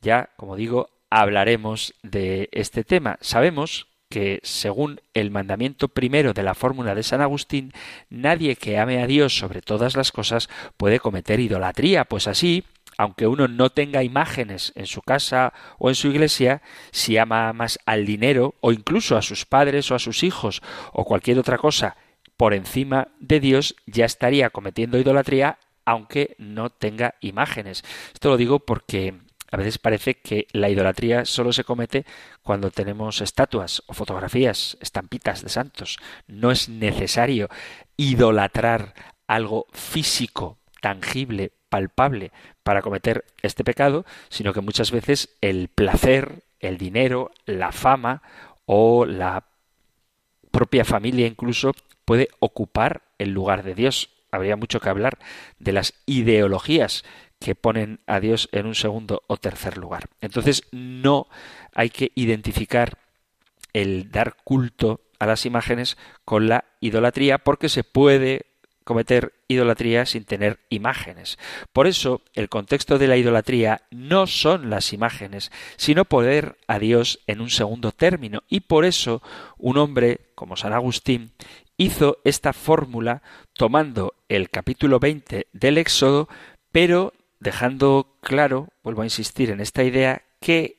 [0.00, 3.18] Ya, como digo, hablaremos de este tema.
[3.20, 7.72] Sabemos que, según el mandamiento primero de la fórmula de San Agustín,
[8.10, 12.64] nadie que ame a Dios sobre todas las cosas puede cometer idolatría, pues así,
[12.98, 17.78] aunque uno no tenga imágenes en su casa o en su iglesia, si ama más
[17.86, 20.60] al dinero o incluso a sus padres o a sus hijos
[20.92, 21.96] o cualquier otra cosa
[22.36, 27.84] por encima de Dios, ya estaría cometiendo idolatría aunque no tenga imágenes.
[28.12, 29.14] Esto lo digo porque
[29.50, 32.04] a veces parece que la idolatría solo se comete
[32.42, 35.98] cuando tenemos estatuas o fotografías, estampitas de santos.
[36.28, 37.48] No es necesario
[37.96, 38.94] idolatrar
[39.26, 42.32] algo físico, tangible, palpable
[42.62, 48.22] para cometer este pecado, sino que muchas veces el placer, el dinero, la fama
[48.66, 49.44] o la
[50.50, 51.72] propia familia incluso
[52.04, 54.10] puede ocupar el lugar de Dios.
[54.32, 55.18] Habría mucho que hablar
[55.58, 57.04] de las ideologías
[57.40, 60.08] que ponen a Dios en un segundo o tercer lugar.
[60.20, 61.26] Entonces no
[61.74, 62.98] hay que identificar
[63.72, 68.46] el dar culto a las imágenes con la idolatría porque se puede
[68.84, 71.38] cometer idolatría sin tener imágenes.
[71.72, 77.20] Por eso, el contexto de la idolatría no son las imágenes, sino poder a Dios
[77.26, 78.42] en un segundo término.
[78.48, 79.22] Y por eso,
[79.58, 81.32] un hombre como San Agustín
[81.76, 83.22] hizo esta fórmula
[83.52, 86.28] tomando el capítulo 20 del Éxodo,
[86.72, 90.78] pero dejando claro, vuelvo a insistir en esta idea, que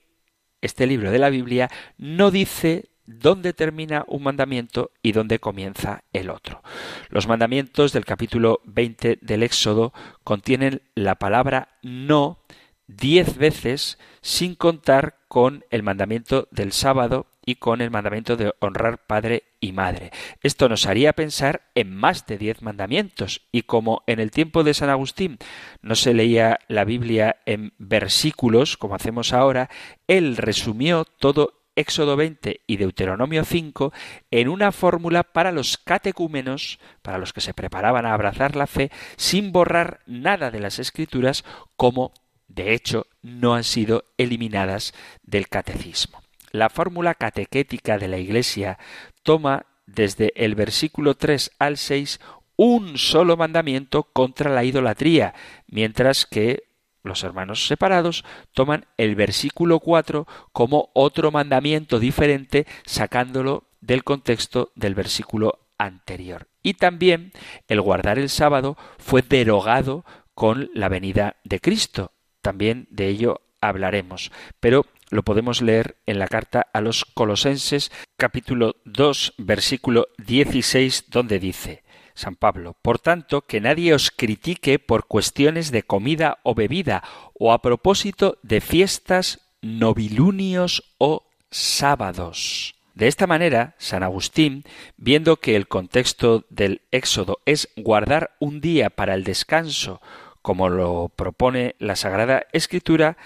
[0.62, 6.30] este libro de la Biblia no dice dónde termina un mandamiento y dónde comienza el
[6.30, 6.62] otro.
[7.10, 9.94] Los mandamientos del capítulo 20 del Éxodo
[10.24, 12.40] contienen la palabra no
[12.88, 19.00] diez veces sin contar con el mandamiento del sábado y con el mandamiento de honrar
[19.06, 20.12] padre y madre.
[20.42, 24.74] Esto nos haría pensar en más de diez mandamientos y como en el tiempo de
[24.74, 25.38] San Agustín
[25.82, 29.70] no se leía la Biblia en versículos como hacemos ahora,
[30.08, 33.94] él resumió todo Éxodo 20 y Deuteronomio 5
[34.30, 38.92] en una fórmula para los catecúmenos, para los que se preparaban a abrazar la fe,
[39.16, 41.46] sin borrar nada de las escrituras
[41.78, 42.14] como
[42.48, 46.22] de hecho no han sido eliminadas del catecismo.
[46.52, 48.78] La fórmula catequética de la Iglesia
[49.24, 52.20] toma desde el versículo 3 al 6
[52.56, 55.34] un solo mandamiento contra la idolatría,
[55.68, 56.64] mientras que
[57.04, 58.24] los hermanos separados
[58.54, 66.48] toman el versículo 4 como otro mandamiento diferente, sacándolo del contexto del versículo anterior.
[66.62, 67.32] Y también
[67.68, 72.12] el guardar el sábado fue derogado con la venida de Cristo.
[72.42, 74.32] También de ello hablaremos.
[74.60, 81.38] Pero lo podemos leer en la carta a los Colosenses capítulo 2 versículo 16 donde
[81.38, 81.84] dice
[82.14, 87.04] San Pablo, por tanto, que nadie os critique por cuestiones de comida o bebida
[87.34, 92.76] o a propósito de fiestas, novilunios o sábados.
[92.96, 94.66] De esta manera, San Agustín,
[94.98, 100.02] viendo que el contexto del Éxodo es guardar un día para el descanso,
[100.42, 103.18] como lo propone la Sagrada Escritura,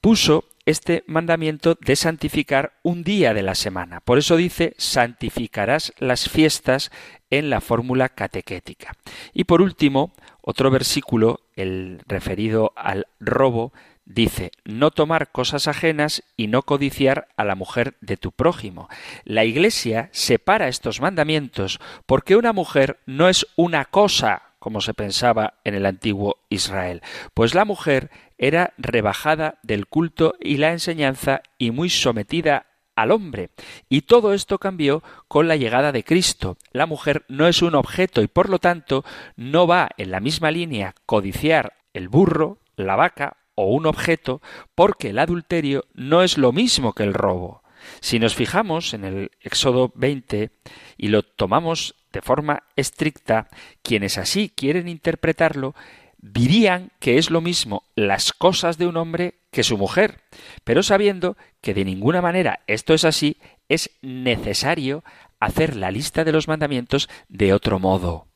[0.00, 4.00] puso este mandamiento de santificar un día de la semana.
[4.00, 6.90] Por eso dice, santificarás las fiestas
[7.30, 8.94] en la fórmula catequética.
[9.32, 13.72] Y por último, otro versículo, el referido al robo,
[14.04, 18.88] dice, no tomar cosas ajenas y no codiciar a la mujer de tu prójimo.
[19.24, 25.54] La Iglesia separa estos mandamientos porque una mujer no es una cosa, como se pensaba
[25.64, 27.02] en el antiguo Israel,
[27.34, 33.50] pues la mujer era rebajada del culto y la enseñanza y muy sometida al hombre.
[33.88, 36.58] Y todo esto cambió con la llegada de Cristo.
[36.70, 39.04] La mujer no es un objeto y por lo tanto
[39.34, 44.42] no va en la misma línea codiciar el burro, la vaca o un objeto,
[44.76, 47.64] porque el adulterio no es lo mismo que el robo.
[47.98, 50.52] Si nos fijamos en el Éxodo 20
[50.98, 53.48] y lo tomamos de forma estricta,
[53.82, 55.74] quienes así quieren interpretarlo
[56.22, 60.20] dirían que es lo mismo las cosas de un hombre que su mujer,
[60.64, 63.36] pero sabiendo que de ninguna manera esto es así,
[63.68, 65.02] es necesario
[65.40, 68.26] hacer la lista de los mandamientos de otro modo.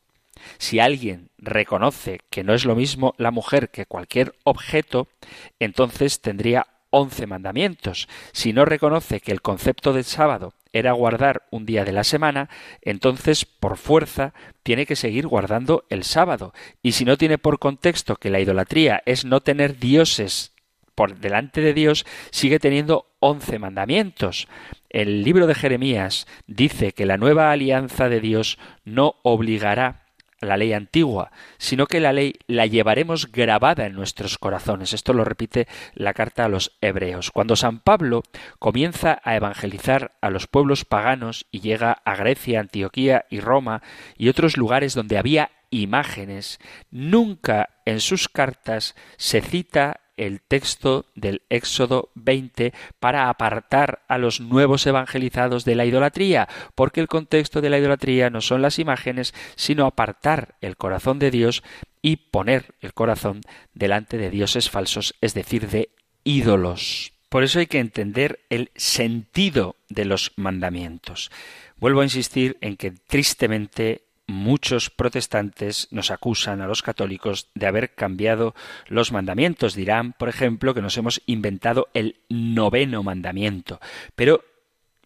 [0.59, 5.09] Si alguien reconoce que no es lo mismo la mujer que cualquier objeto,
[5.61, 8.09] entonces tendría once mandamientos.
[8.33, 12.49] Si no reconoce que el concepto del sábado era guardar un día de la semana,
[12.83, 16.53] entonces por fuerza tiene que seguir guardando el sábado.
[16.83, 20.53] Y si no tiene por contexto que la idolatría es no tener dioses
[20.95, 24.49] por delante de Dios, sigue teniendo once mandamientos.
[24.89, 30.06] El libro de Jeremías dice que la nueva alianza de Dios no obligará
[30.41, 34.93] la ley antigua, sino que la ley la llevaremos grabada en nuestros corazones.
[34.93, 37.31] Esto lo repite la carta a los hebreos.
[37.31, 38.23] Cuando San Pablo
[38.59, 43.83] comienza a evangelizar a los pueblos paganos y llega a Grecia, Antioquía y Roma
[44.17, 46.59] y otros lugares donde había imágenes,
[46.91, 54.41] nunca en sus cartas se cita el texto del Éxodo 20 para apartar a los
[54.41, 59.35] nuevos evangelizados de la idolatría, porque el contexto de la idolatría no son las imágenes,
[59.57, 61.63] sino apartar el corazón de Dios
[62.03, 63.41] y poner el corazón
[63.75, 65.91] delante de dioses falsos, es decir, de
[66.25, 67.13] ídolos.
[67.29, 71.31] Por eso hay que entender el sentido de los mandamientos.
[71.77, 77.95] Vuelvo a insistir en que tristemente muchos protestantes nos acusan a los católicos de haber
[77.95, 78.55] cambiado
[78.89, 79.75] los mandamientos.
[79.75, 83.81] Dirán, por ejemplo, que nos hemos inventado el noveno mandamiento.
[84.15, 84.45] Pero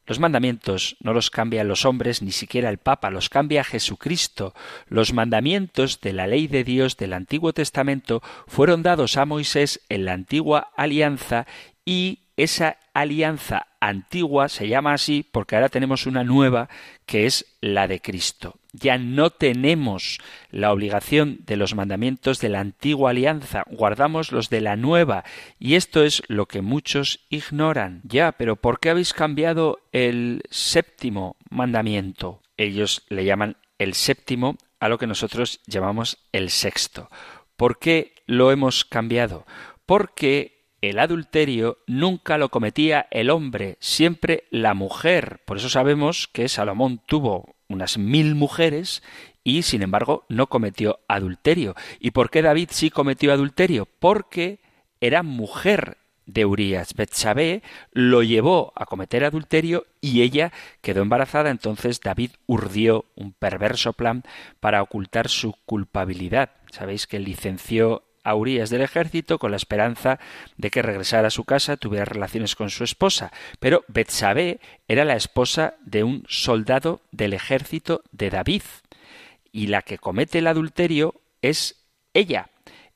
[0.07, 4.55] los mandamientos no los cambian los hombres, ni siquiera el Papa, los cambia Jesucristo.
[4.89, 10.07] Los mandamientos de la ley de Dios del Antiguo Testamento fueron dados a Moisés en
[10.07, 11.47] la antigua alianza
[11.85, 16.69] y esa alianza antigua se llama así porque ahora tenemos una nueva
[17.07, 18.57] que es la de Cristo.
[18.73, 20.19] Ya no tenemos
[20.51, 25.25] la obligación de los mandamientos de la antigua alianza, guardamos los de la nueva,
[25.59, 28.01] y esto es lo que muchos ignoran.
[28.05, 32.43] Ya, pero ¿por qué habéis cambiado el séptimo mandamiento?
[32.57, 37.11] Ellos le llaman el séptimo a lo que nosotros llamamos el sexto.
[37.57, 39.47] ¿Por qué lo hemos cambiado?
[39.85, 45.41] Porque el adulterio nunca lo cometía el hombre, siempre la mujer.
[45.45, 49.03] Por eso sabemos que Salomón tuvo unas mil mujeres
[49.45, 51.75] y sin embargo no cometió adulterio.
[51.99, 53.87] ¿Y por qué David sí cometió adulterio?
[53.99, 54.61] Porque
[55.01, 56.95] era mujer de Urias.
[56.95, 57.63] Betsabé
[57.93, 61.51] lo llevó a cometer adulterio y ella quedó embarazada.
[61.51, 64.23] Entonces David urdió un perverso plan
[64.61, 66.51] para ocultar su culpabilidad.
[66.71, 70.19] Sabéis que licenció a Urias del ejército con la esperanza
[70.57, 73.33] de que regresara a su casa, tuviera relaciones con su esposa.
[73.59, 78.63] Pero Betsabé era la esposa de un soldado del ejército de David.
[79.53, 82.51] Y la que comete el adulterio es ella.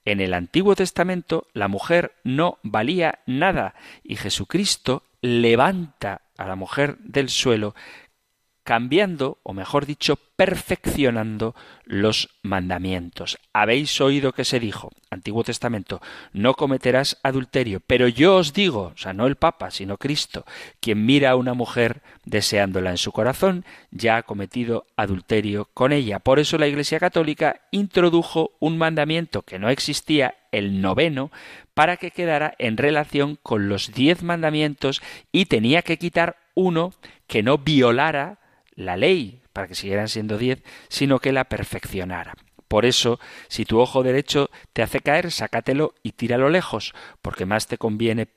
[0.04, 6.98] En el Antiguo Testamento la mujer no valía nada y Jesucristo levanta a la mujer
[6.98, 7.74] del suelo
[8.64, 11.54] cambiando, o mejor dicho, perfeccionando
[11.84, 13.38] los mandamientos.
[13.52, 16.00] Habéis oído que se dijo, Antiguo Testamento,
[16.32, 20.44] no cometerás adulterio, pero yo os digo, o sea, no el Papa, sino Cristo,
[20.80, 26.18] quien mira a una mujer deseándola en su corazón, ya ha cometido adulterio con ella.
[26.18, 31.30] Por eso la Iglesia Católica introdujo un mandamiento que no existía, el noveno,
[31.74, 35.02] para que quedara en relación con los diez mandamientos
[35.32, 36.94] y tenía que quitar uno
[37.26, 38.38] que no violara
[38.76, 42.34] la ley para que siguieran siendo diez, sino que la perfeccionara.
[42.68, 47.66] Por eso, si tu ojo derecho te hace caer, sácatelo y tíralo lejos, porque más
[47.66, 48.28] te conviene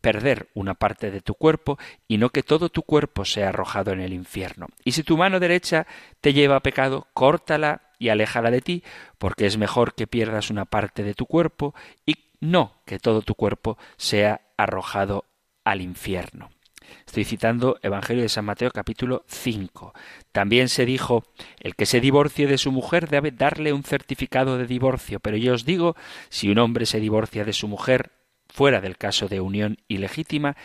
[0.00, 1.78] perder una parte de tu cuerpo
[2.08, 4.66] y no que todo tu cuerpo sea arrojado en el infierno.
[4.84, 5.86] Y si tu mano derecha
[6.20, 8.84] te lleva a pecado, córtala y aléjala de ti,
[9.18, 11.74] porque es mejor que pierdas una parte de tu cuerpo
[12.04, 15.24] y no que todo tu cuerpo sea arrojado
[15.64, 16.50] al infierno.
[17.06, 19.92] Estoy citando Evangelio de San Mateo capítulo 5.
[20.32, 21.24] También se dijo,
[21.60, 25.54] el que se divorcie de su mujer debe darle un certificado de divorcio, pero yo
[25.54, 25.96] os digo,
[26.28, 28.12] si un hombre se divorcia de su mujer
[28.48, 30.56] fuera del caso de unión ilegítima,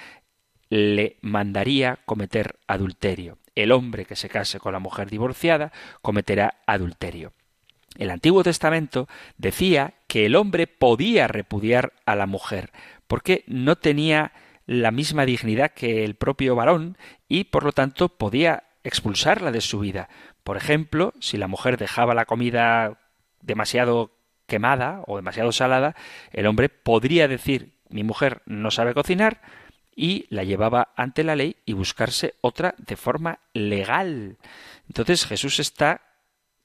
[0.70, 3.38] le mandaría cometer adulterio.
[3.56, 7.34] El hombre que se case con la mujer divorciada cometerá adulterio.
[7.98, 9.08] El Antiguo Testamento
[9.38, 12.72] decía que el hombre podía repudiar a la mujer,
[13.08, 14.32] porque no tenía
[14.72, 16.98] la misma dignidad que el propio varón
[17.28, 20.08] y por lo tanto podía expulsarla de su vida.
[20.46, 22.98] Por ejemplo, si la mujer dejaba la comida
[23.42, 24.18] demasiado
[24.48, 25.94] quemada o demasiado salada,
[26.32, 29.42] el hombre podría decir mi mujer no sabe cocinar
[29.94, 34.38] y la llevaba ante la ley y buscarse otra de forma legal.
[34.88, 36.00] Entonces Jesús está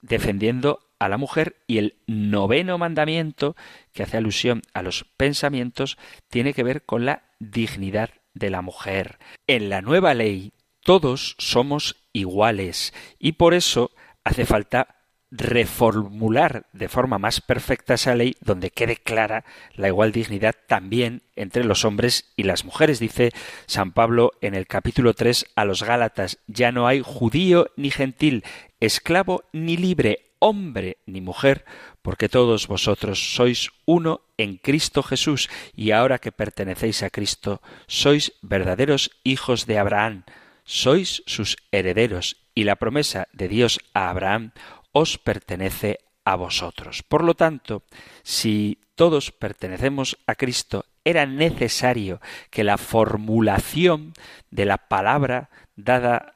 [0.00, 3.56] defendiendo a la mujer y el noveno mandamiento,
[3.92, 5.98] que hace alusión a los pensamientos,
[6.28, 9.18] tiene que ver con la dignidad de la mujer.
[9.46, 13.90] En la nueva ley todos somos iguales y por eso
[14.24, 14.96] hace falta
[15.30, 21.64] reformular de forma más perfecta esa ley donde quede clara la igual dignidad también entre
[21.64, 23.00] los hombres y las mujeres.
[23.00, 23.32] Dice
[23.66, 28.44] San Pablo en el capítulo 3 a los Gálatas, ya no hay judío ni gentil,
[28.78, 31.64] esclavo ni libre, hombre ni mujer,
[32.06, 38.30] porque todos vosotros sois uno en Cristo Jesús, y ahora que pertenecéis a Cristo, sois
[38.42, 40.22] verdaderos hijos de Abraham,
[40.62, 44.52] sois sus herederos, y la promesa de Dios a Abraham
[44.92, 47.02] os pertenece a vosotros.
[47.02, 47.82] Por lo tanto,
[48.22, 54.14] si todos pertenecemos a Cristo, era necesario que la formulación
[54.52, 56.35] de la palabra dada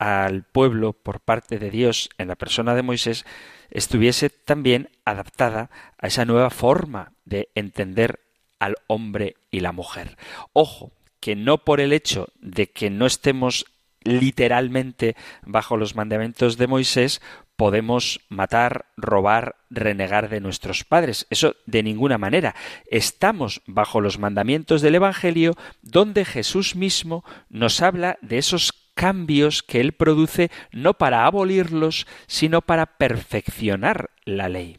[0.00, 3.26] al pueblo por parte de Dios en la persona de Moisés
[3.70, 8.20] estuviese también adaptada a esa nueva forma de entender
[8.58, 10.16] al hombre y la mujer.
[10.54, 10.90] Ojo,
[11.20, 13.66] que no por el hecho de que no estemos
[14.02, 17.20] literalmente bajo los mandamientos de Moisés
[17.56, 21.26] podemos matar, robar, renegar de nuestros padres.
[21.28, 22.54] Eso de ninguna manera.
[22.86, 29.80] Estamos bajo los mandamientos del Evangelio donde Jesús mismo nos habla de esos cambios que
[29.80, 34.76] Él produce no para abolirlos, sino para perfeccionar la ley.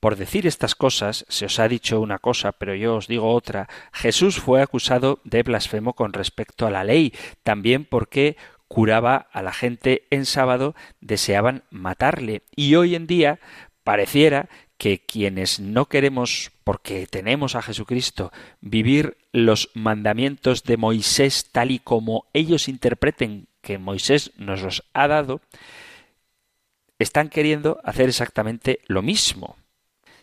[0.00, 3.68] Por decir estas cosas, se os ha dicho una cosa, pero yo os digo otra.
[3.92, 8.36] Jesús fue acusado de blasfemo con respecto a la ley, también porque
[8.66, 12.42] curaba a la gente en sábado, deseaban matarle.
[12.56, 13.38] Y hoy en día
[13.84, 14.48] pareciera
[14.78, 21.78] que quienes no queremos, porque tenemos a Jesucristo, vivir los mandamientos de Moisés tal y
[21.78, 25.40] como ellos interpreten que Moisés nos los ha dado,
[26.98, 29.56] están queriendo hacer exactamente lo mismo.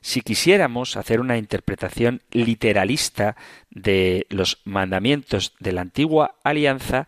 [0.02, 3.36] Si quisiéramos hacer una interpretación literalista
[3.70, 7.08] de los mandamientos de la antigua alianza,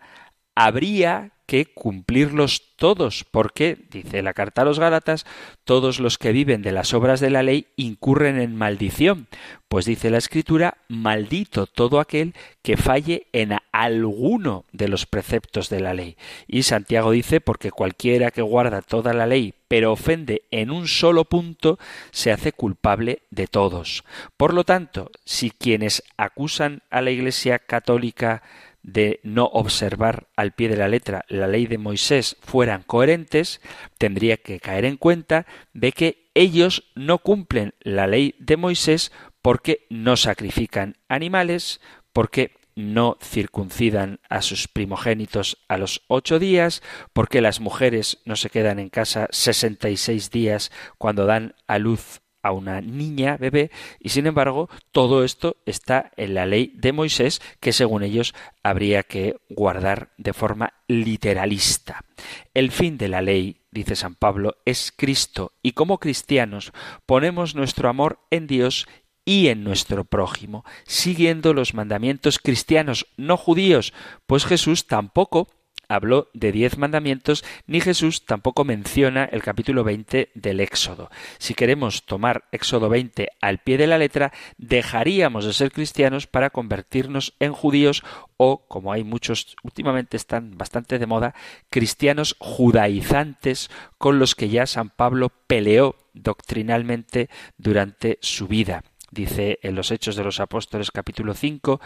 [0.54, 5.26] habría que cumplirlos todos, porque, dice la carta a los Gálatas,
[5.64, 9.28] todos los que viven de las obras de la ley incurren en maldición,
[9.68, 15.80] pues dice la Escritura, maldito todo aquel que falle en alguno de los preceptos de
[15.80, 16.16] la ley.
[16.46, 21.24] Y Santiago dice, porque cualquiera que guarda toda la ley, pero ofende en un solo
[21.24, 21.78] punto,
[22.10, 24.04] se hace culpable de todos.
[24.36, 28.42] Por lo tanto, si quienes acusan a la Iglesia católica
[28.84, 33.60] de no observar al pie de la letra la ley de Moisés fueran coherentes,
[33.98, 39.10] tendría que caer en cuenta de que ellos no cumplen la ley de Moisés
[39.40, 41.80] porque no sacrifican animales,
[42.12, 46.82] porque no circuncidan a sus primogénitos a los ocho días,
[47.12, 51.78] porque las mujeres no se quedan en casa sesenta y seis días cuando dan a
[51.78, 56.92] luz a una niña bebé y sin embargo todo esto está en la ley de
[56.92, 62.04] Moisés que según ellos habría que guardar de forma literalista.
[62.52, 66.72] El fin de la ley, dice San Pablo, es Cristo y como cristianos
[67.06, 68.86] ponemos nuestro amor en Dios
[69.24, 73.94] y en nuestro prójimo, siguiendo los mandamientos cristianos no judíos,
[74.26, 75.48] pues Jesús tampoco
[75.88, 81.10] habló de diez mandamientos, ni Jesús tampoco menciona el capítulo 20 del Éxodo.
[81.38, 86.50] Si queremos tomar Éxodo 20 al pie de la letra, dejaríamos de ser cristianos para
[86.50, 88.02] convertirnos en judíos
[88.36, 91.34] o, como hay muchos últimamente están bastante de moda,
[91.70, 98.82] cristianos judaizantes con los que ya San Pablo peleó doctrinalmente durante su vida.
[99.10, 101.80] Dice en los Hechos de los Apóstoles capítulo 5,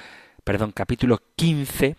[0.44, 1.96] perdón, capítulo 15,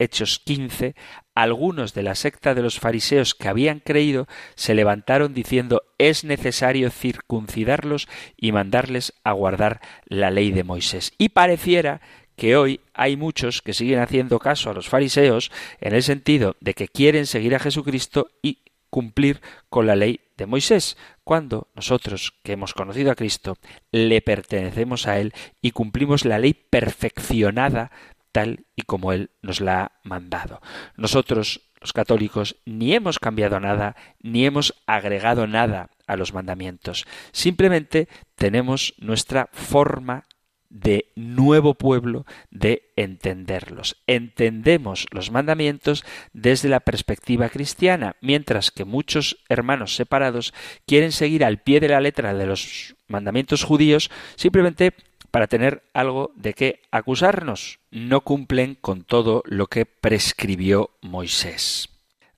[0.00, 0.94] Hechos 15,
[1.34, 6.90] algunos de la secta de los fariseos que habían creído se levantaron diciendo es necesario
[6.90, 11.12] circuncidarlos y mandarles a guardar la ley de Moisés.
[11.18, 12.00] Y pareciera
[12.34, 16.72] que hoy hay muchos que siguen haciendo caso a los fariseos en el sentido de
[16.72, 22.52] que quieren seguir a Jesucristo y cumplir con la ley de Moisés, cuando nosotros que
[22.52, 23.56] hemos conocido a Cristo
[23.92, 25.32] le pertenecemos a Él
[25.62, 27.92] y cumplimos la ley perfeccionada
[28.32, 30.60] tal y como Él nos la ha mandado.
[30.96, 37.06] Nosotros, los católicos, ni hemos cambiado nada, ni hemos agregado nada a los mandamientos.
[37.32, 40.24] Simplemente tenemos nuestra forma
[40.70, 43.96] de nuevo pueblo de entenderlos.
[44.06, 50.54] Entendemos los mandamientos desde la perspectiva cristiana, mientras que muchos hermanos separados
[50.86, 54.94] quieren seguir al pie de la letra de los mandamientos judíos simplemente
[55.30, 57.78] para tener algo de qué acusarnos.
[57.90, 61.88] No cumplen con todo lo que prescribió Moisés.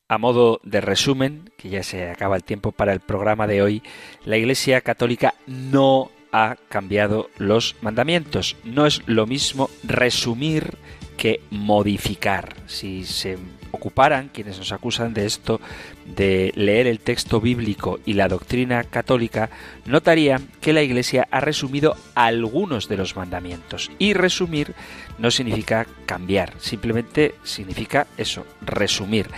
[0.08, 3.82] A modo de resumen, que ya se acaba el tiempo para el programa de hoy,
[4.24, 8.56] la Iglesia Católica no ha cambiado los mandamientos.
[8.64, 10.76] No es lo mismo resumir
[11.16, 12.56] que modificar.
[12.66, 13.38] Si se
[13.72, 15.60] ocuparan quienes nos acusan de esto,
[16.06, 19.50] de leer el texto bíblico y la doctrina católica,
[19.84, 23.90] notarían que la Iglesia ha resumido algunos de los mandamientos.
[23.98, 24.74] Y resumir
[25.18, 29.28] no significa cambiar, simplemente significa eso, resumir.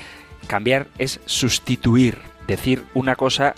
[0.46, 3.54] Cambiar es sustituir, decir una cosa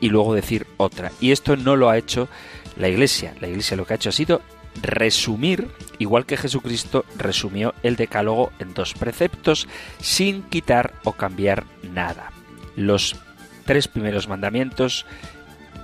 [0.00, 1.10] y luego decir otra.
[1.20, 2.28] Y esto no lo ha hecho
[2.76, 3.34] la Iglesia.
[3.40, 4.40] La Iglesia lo que ha hecho ha sido
[4.82, 5.68] resumir,
[5.98, 9.68] igual que Jesucristo resumió el decálogo en dos preceptos,
[10.00, 12.30] sin quitar o cambiar nada.
[12.76, 13.16] Los
[13.64, 15.06] tres primeros mandamientos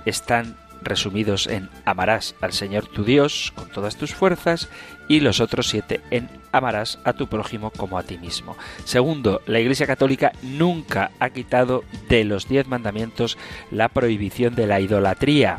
[0.05, 4.69] están resumidos en amarás al Señor tu Dios con todas tus fuerzas
[5.07, 8.55] y los otros siete en amarás a tu prójimo como a ti mismo.
[8.85, 13.37] Segundo, la Iglesia Católica nunca ha quitado de los diez mandamientos
[13.71, 15.57] la prohibición de la idolatría.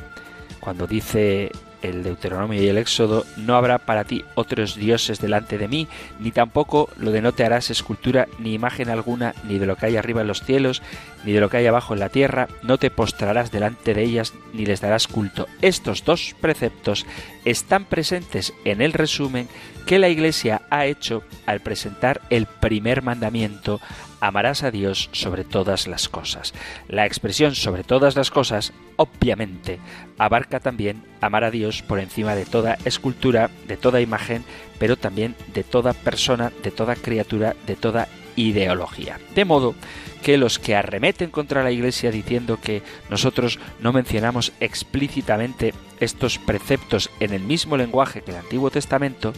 [0.60, 1.50] Cuando dice
[1.82, 5.88] el Deuteronomio y el Éxodo, no habrá para ti otros dioses delante de mí,
[6.20, 9.86] ni tampoco lo de no te harás escultura ni imagen alguna, ni de lo que
[9.86, 10.82] hay arriba en los cielos,
[11.24, 14.32] ni de lo que hay abajo en la tierra, no te postrarás delante de ellas,
[14.52, 15.46] ni les darás culto.
[15.60, 17.06] Estos dos preceptos
[17.44, 19.48] están presentes en el resumen
[19.86, 23.80] que la Iglesia ha hecho al presentar el primer mandamiento
[24.20, 26.54] amarás a Dios sobre todas las cosas.
[26.88, 29.78] La expresión sobre todas las cosas, obviamente,
[30.18, 34.44] abarca también amar a Dios por encima de toda escultura, de toda imagen,
[34.78, 39.18] pero también de toda persona, de toda criatura, de toda ideología.
[39.34, 39.74] De modo
[40.22, 47.10] que los que arremeten contra la Iglesia diciendo que nosotros no mencionamos explícitamente estos preceptos
[47.20, 49.32] en el mismo lenguaje que el Antiguo Testamento,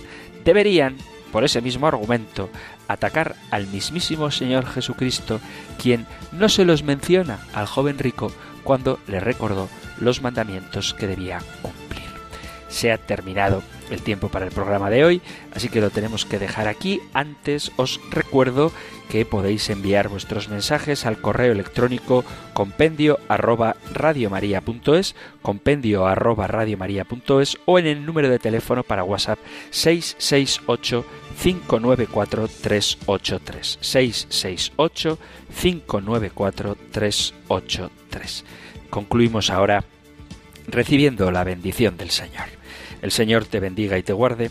[0.44, 0.96] deberían
[1.32, 2.50] por ese mismo argumento,
[2.88, 5.40] atacar al mismísimo Señor Jesucristo,
[5.80, 8.32] quien no se los menciona al joven rico
[8.64, 9.68] cuando le recordó
[9.98, 12.08] los mandamientos que debía cumplir.
[12.68, 15.22] Se ha terminado el tiempo para el programa de hoy,
[15.54, 17.00] así que lo tenemos que dejar aquí.
[17.14, 18.72] Antes os recuerdo
[19.08, 27.78] que podéis enviar vuestros mensajes al correo electrónico compendio arroba radiomaria.es, compendio arroba radiomaria.es o
[27.78, 29.38] en el número de teléfono para WhatsApp
[29.70, 31.04] 668
[31.40, 35.18] 594 383 668
[35.60, 38.44] 594 383.
[38.90, 39.84] Concluimos ahora
[40.66, 42.46] recibiendo la bendición del Señor.
[43.00, 44.50] El Señor te bendiga y te guarde,